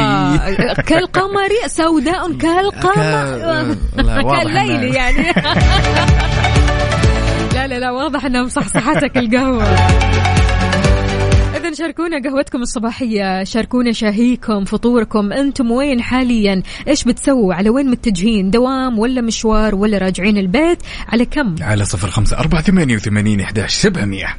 [0.88, 3.76] كالقمر سوداء كالقمر.
[4.36, 5.28] كالليل يعني.
[7.54, 9.64] لا لا لا واضح انها مصحصحتك القهوة.
[11.74, 19.00] شاركونا قهوتكم الصباحية شاركونا شاهيكم فطوركم أنتم وين حاليا؟ إيش بتسووا؟ على وين متجهين؟ دوام
[19.00, 24.38] ولا مشوار ولا راجعين البيت؟ على كم؟ على صفر خمسة أربعة ثمانية وثمانين إحداش سبعمية.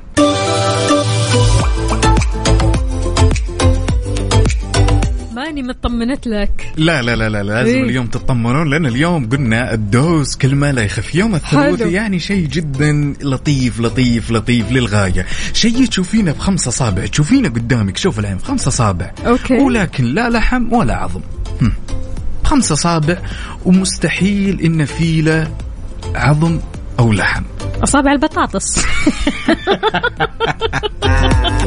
[5.55, 9.87] ماني مطمنت لك لا لا لا لا لازم إيه؟ اليوم تطمنون لأن اليوم قلنا ال
[9.87, 11.81] dose كل ما لا يخف يوم الثلاث.
[11.81, 18.37] يعني شيء جدا لطيف لطيف لطيف للغاية شيء تشوفينه بخمسة أصابع تشوفينه قدامك شوف العين
[18.37, 19.55] بخمسة أصابع okay.
[19.55, 21.21] ولكن لا لحم ولا عظم
[21.63, 21.73] هم.
[22.45, 23.19] خمسة أصابع
[23.65, 25.51] ومستحيل إن في له
[26.15, 26.61] عظم
[26.99, 27.43] أو لحم
[27.83, 28.85] أصابع البطاطس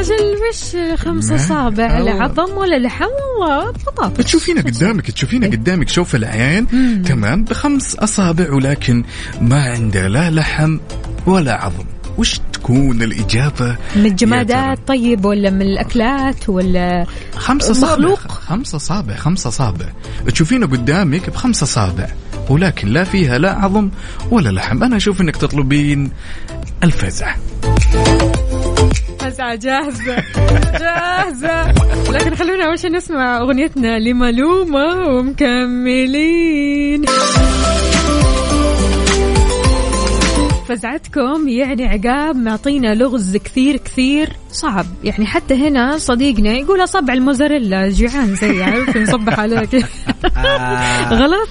[0.00, 2.04] أجل وش خمس ما- أصابع؟ أوه.
[2.04, 3.04] لا عظم ولا لحم
[3.40, 4.24] والله بطاطس.
[4.24, 7.02] تشوفينه قدامك تشوفينه قدامك شوف العين مم.
[7.06, 9.04] تمام بخمس أصابع ولكن
[9.40, 10.78] ما عنده لا لحم
[11.26, 11.84] ولا عظم.
[12.18, 19.16] وش تكون الإجابة؟ من الجمادات طيب ولا من الأكلات ولا خمسة أصابع مخلوق؟ خمسة أصابع
[19.16, 19.86] خمسة أصابع.
[20.28, 22.08] تشوفينه قدامك بخمسة أصابع.
[22.50, 23.90] ولكن لا فيها لا عظم
[24.30, 24.82] ولا لحم.
[24.84, 26.10] أنا أشوف أنك تطلبين
[26.82, 27.34] الفزع.
[29.24, 30.16] فزعة جاهزة.
[30.80, 31.72] جاهزة.
[32.10, 37.04] لكن خلونا أول شيء نسمع أغنيتنا لملومة ومكملين.
[40.68, 44.86] فزعتكم يعني عقاب معطينا لغز كثير كثير صعب.
[45.04, 49.74] يعني حتى هنا صديقنا يقول أصبع الموزاريلا جيعان زي عارف نصبح عليك.
[51.22, 51.48] غلط؟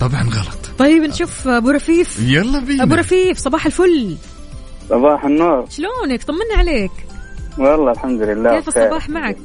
[0.00, 0.58] طبعا غلط.
[0.78, 2.18] طيب نشوف أبو رفيف.
[2.20, 2.82] يلا بينا.
[2.82, 4.16] أبو رفيف صباح الفل.
[4.88, 5.66] صباح النور.
[5.70, 6.90] شلونك؟ طمنا عليك.
[7.58, 8.68] والله الحمد لله كيف.
[8.68, 9.36] الصباح معك؟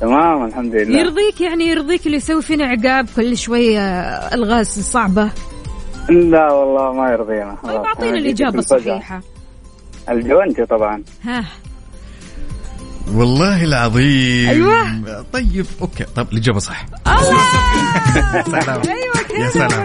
[0.00, 0.98] تمام الحمد لله.
[0.98, 3.80] يرضيك يعني يرضيك اللي يسوي فينا عقاب كل شوية
[4.34, 5.30] ألغاز صعبة؟
[6.08, 7.56] لا والله ما يرضينا.
[7.64, 9.20] طيب أعطينا الإجابة الصحيحة.
[10.08, 11.02] الجوانتي طبعا.
[11.24, 11.44] ها.
[13.14, 14.48] والله العظيم.
[14.48, 15.24] أيوة.
[15.32, 16.04] طيب okay.
[16.16, 16.86] طب الإجابة صح.
[18.46, 18.80] سلام.
[18.88, 19.84] أيوة يا سلام.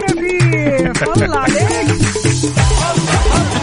[1.06, 1.62] والله عليك.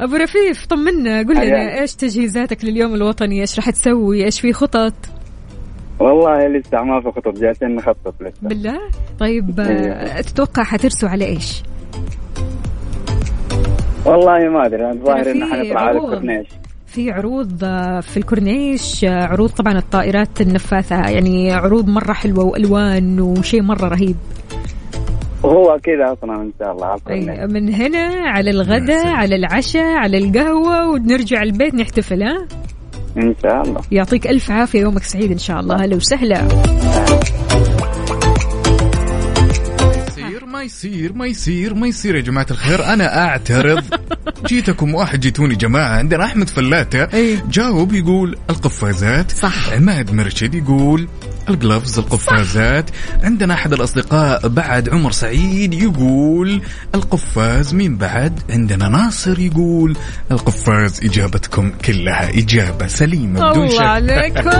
[0.00, 1.18] أبو رفيف طمنا.
[1.18, 1.80] قل لنا.
[1.80, 4.94] إيش تجهيزاتك لليوم الوطني؟ إيش راح تسوي؟ إيش في خطط؟
[5.98, 8.34] والله لسه ما في خطط جالسين نخطط لسه.
[8.42, 8.78] بالله؟
[9.18, 10.20] طيب آه، أيوة.
[10.20, 11.62] تتوقع حترسوا على إيش؟
[14.06, 15.98] والله ما أدري الظاهر إنه حنطلع على.
[15.98, 16.46] الكورنيش.
[16.86, 20.96] في عروض آه، في الكورنيش آه، عروض طبعا الطائرات النفاثة.
[21.10, 24.16] يعني عروض مرة حلوة وألوان وشيء مرة رهيب.
[25.42, 26.96] وهو كذا أصلا إن شاء الله
[27.46, 32.46] من هنا على الغداء على العشاء على القهوة ونرجع البيت نحتفل ها؟
[33.16, 33.80] إن شاء الله.
[33.92, 35.84] يعطيك ألف عافية يومك سعيد إن شاء الله.
[35.84, 36.48] هلا وسهلا.
[40.60, 42.84] ما يصير ما يصير ما يصير يا جماعة الخير.
[42.84, 43.84] أنا أعترض.
[44.48, 47.08] جيتكم واحد جيتوني جماعة عندنا أحمد فلاتة.
[47.50, 49.30] جاوب يقول القفازات.
[49.30, 49.72] صح.
[49.72, 51.08] عماد مرشد يقول
[51.48, 52.90] الجلفز القفازات.
[53.22, 56.62] عندنا أحد الأصدقاء بعد عمر سعيد يقول
[56.94, 58.40] القفاز مين بعد.
[58.50, 59.96] عندنا ناصر يقول
[60.30, 63.82] القفاز إجابتكم كلها إجابة سليمة بدون الله شك.
[63.82, 64.50] عليكم.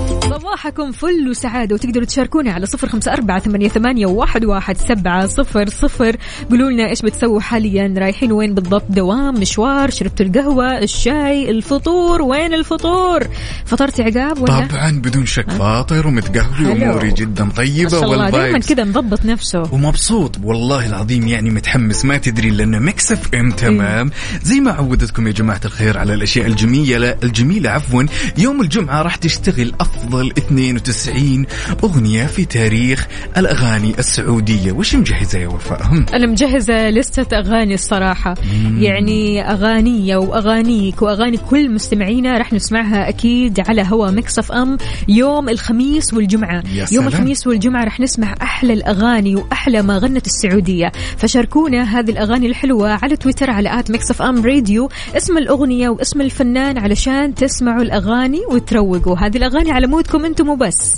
[0.30, 1.74] صباحكم فل وسعادة.
[1.74, 6.16] وتقدروا تشاركونا على صفر خمسة أربعة ثمانية, واحد, واحد سبعة صفر صفر.
[6.50, 7.94] قولوا لنا إيش بتسووا حاليا.
[7.98, 12.22] رايحين وين بالضبط؟ دوام مشوار شربتوا القهوة الشاي الفطور.
[12.22, 13.26] وين الفطور؟
[13.64, 15.50] فطرتي عقاب ولا؟ طبعا بدون شك.
[15.50, 16.72] فاطر ومتقهوي.
[16.72, 18.30] أموري جدا طيبة شاء الله.
[18.30, 19.74] دائما كذا مضبط نفسه.
[19.74, 20.36] ومبسوط.
[20.44, 22.04] والله العظيم يعني متحمس.
[22.04, 24.10] ما تدري لأن Mix FM تمام.
[24.42, 28.02] زي ما عودتكم يا جماعة الخير على الأشياء الجميلة الجميلة عفوا.
[28.38, 31.46] يوم الجمعة راح تشتغل أفضل 92
[31.84, 34.72] أغنية في تاريخ الأغاني السعودية.
[34.72, 38.34] وش مجهزة يا وفاء؟ أنا مجهزة لستة أغاني الصراحة.
[38.78, 46.14] يعني أغانية وأغانيك وأغاني كل مستمعينا راح نسمعها أكيد على هوا Mix FM يوم الخميس
[46.14, 46.62] والجمعة.
[46.74, 47.06] يا يوم.
[47.06, 50.92] الخميس والجمعة راح نسمع أحلى الأغاني وأحلى ما غنت السعودية.
[51.16, 56.78] فشاركونا هذه الأغاني الحلوة على تويتر على at Mix FM Radio اسم الأغنية واسم الفنان
[56.78, 59.16] علشان تسمعوا الأغاني وتروقوا.
[59.18, 60.96] هذه الأغاني على مودكم أنتم وبس.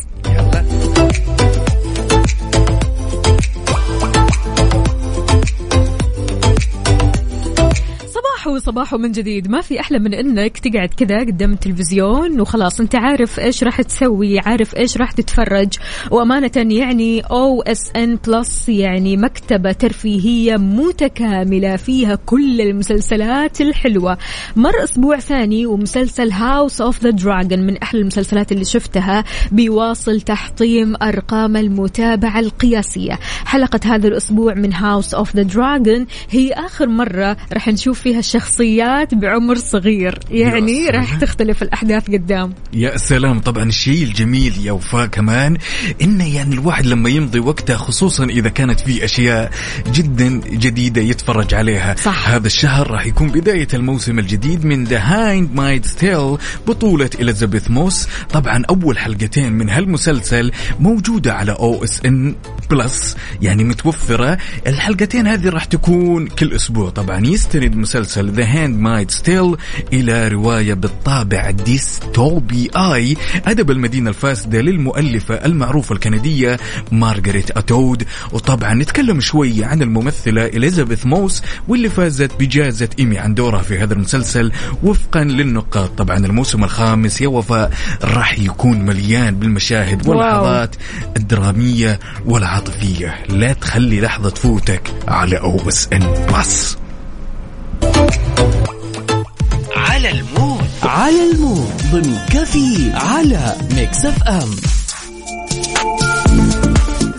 [8.48, 9.50] صباحو صباحو من جديد.
[9.50, 12.80] ما في أحلى من إنك تقعد كذا قدام التلفزيون وخلاص.
[12.80, 15.68] أنت عارف إيش راح تسوي عارف إيش راح تتفرج.
[16.10, 24.18] وأمانة يعني OSN Plus يعني مكتبة ترفيهية متكاملة فيها كل المسلسلات الحلوة.
[24.56, 30.96] مر أسبوع ثاني ومسلسل House of the Dragon من أحلى المسلسلات اللي شفتها بيواصل تحطيم
[31.02, 33.18] أرقام المتابعة القياسية.
[33.44, 39.14] حلقة هذا الأسبوع من House of the Dragon هي آخر مرة راح نشوف فيها الشخصيات
[39.14, 40.18] بعمر صغير.
[40.30, 42.54] يعني راح تختلف الأحداث قدام.
[42.72, 43.40] يا سلام.
[43.40, 45.56] طبعا الشيء الجميل يا وفاء كمان
[46.02, 49.50] إنه يعني الواحد لما يمضي وقته خصوصا إذا كانت في أشياء
[49.92, 51.94] جدا جديدة يتفرج عليها.
[51.94, 52.28] صح.
[52.28, 58.08] هذا الشهر راح يكون بداية الموسم الجديد من The Handmaid's Tale بطولة إليزابيث موس.
[58.32, 62.34] طبعا أول حلقتين من هالمسلسل موجودة على OSN
[62.70, 64.38] Plus يعني متوفرة.
[64.66, 66.90] الحلقتين هذه راح تكون كل أسبوع.
[66.90, 69.56] طبعا يستند مسلسل The Handmaid's Tale
[69.92, 73.16] إلى رواية بالطابع الديستوبي أي
[73.46, 76.58] أدب المدينة الفاسدة للمؤلفة المعروفة الكندية
[76.92, 78.04] مارغريت أتود.
[78.32, 83.94] وطبعا نتكلم شوي عن الممثلة إليزابيث موس واللي فازت بجائزة إيمي عن دورها في هذا
[83.94, 84.52] المسلسل.
[84.82, 87.70] وفقا للنقاد طبعا الموسم الخامس يا وفاء
[88.04, 90.08] راح يكون مليان بالمشاهد.
[90.08, 90.76] واللحظات
[91.16, 93.14] الدرامية والعاطفية.
[93.28, 96.00] لا تخلي لحظة تفوتك على OSN
[96.32, 96.78] Plus
[99.76, 100.68] على المود.
[100.82, 104.48] على المود ضمن كفي على Mix FM.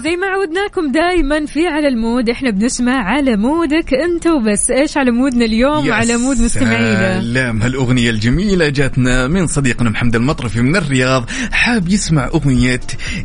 [0.04, 4.72] زي ما عودناكم دايما في على المود إحنا بنسمع على مودك أنت وبس.
[4.72, 7.22] إيش على مودنا اليوم؟ يا على مود مستمعينا.
[7.22, 7.62] سلام.
[7.62, 12.82] هالأغنية الجميلة جاتنا من صديقنا محمد المطرفي من الرياض حاب يسمع أغنية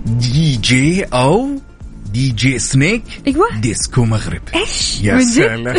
[0.06, 1.48] دي جي أو
[2.14, 3.56] DJ Snake إيوه.
[3.60, 4.40] ديسكو مغرب.
[4.54, 5.66] إيش؟ يا؟ سلام.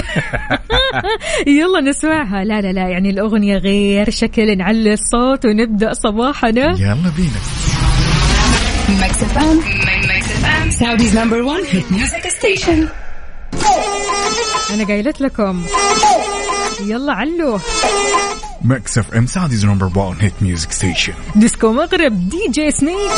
[1.59, 2.43] يلا نسمعها.
[2.43, 6.75] لا لا لا يعني الأغنية غير شكل نعلي الصوت ونبدأ صباحنا.
[6.79, 7.41] يلا بينا.
[9.01, 9.57] Mix FM.
[10.11, 10.65] Mix FM.
[10.79, 12.87] Saudi's number one hit music station.
[14.73, 15.63] أنا قايلت لكم.
[16.85, 17.59] يلا علو.
[18.61, 23.11] Mix FM Saudi's number 1 hit music station ديسكو مغرب DJ Snake.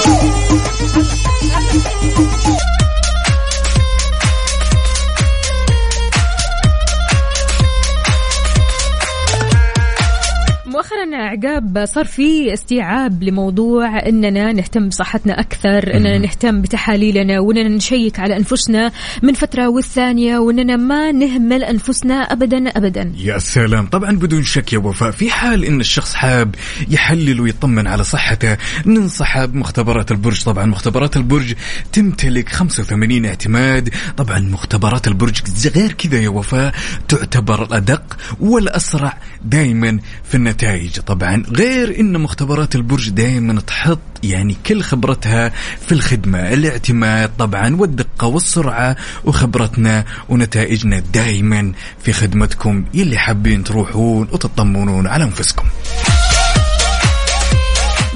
[11.07, 18.19] مؤخرا عقاب صار في استيعاب لموضوع إننا نهتم بصحتنا أكثر إننا نهتم بتحاليلنا وإننا نشيك
[18.19, 18.91] على أنفسنا
[19.23, 23.13] من فترة والثانية وإننا ما نهمل أنفسنا ابدا ابدا.
[23.17, 23.85] يا سلام.
[23.85, 26.55] طبعا بدون شك يا وفاء في حال إن الشخص حاب
[26.89, 30.43] يحلل ويطمن على صحته ننصحه بمختبرات البرج.
[30.43, 31.53] طبعا مختبرات البرج
[31.93, 33.89] تمتلك 85 اعتماد.
[34.17, 35.41] طبعا مختبرات البرج
[35.75, 36.73] غير كذا يا وفاء
[37.07, 40.96] تعتبر الأدق والأسرع دائما في النتائج.
[41.01, 45.49] طبعا غير إن مختبرات البرج دائما تحط يعني كل خبرتها
[45.87, 48.95] في الخدمة الاعتماد طبعا والدقة والسرعة
[49.25, 51.71] وخبرتنا ونتائجنا دائما
[52.03, 55.63] في خدمتكم يلي حابين تروحون وتطمنون على أنفسكم.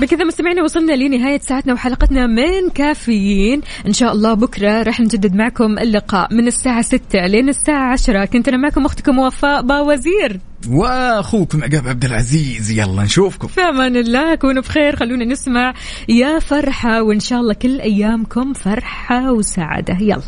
[0.02, 3.62] بكذا مستمعينا وصلنا لنهاية ساعتنا وحلقتنا من كافيين.
[3.88, 8.48] إن شاء الله بكرة راح نجدد معكم اللقاء من الساعة 6 لين الساعة 10 كنت
[8.48, 10.40] أنا معكم أختكم وفاء باوزير.
[10.70, 12.72] وأخوكم عقاب عبد العزيز.
[12.72, 13.48] يلا نشوفكم.
[13.48, 14.96] في أمان الله كونوا بخير.
[14.96, 15.74] خلونا نسمع
[16.10, 19.98] يا فرحة وإن شاء الله كل أيامكم فرحة وسعادة.
[20.02, 20.22] يلا.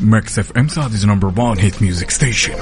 [0.00, 2.52] Mix FM Saudi's number 1 hit music station.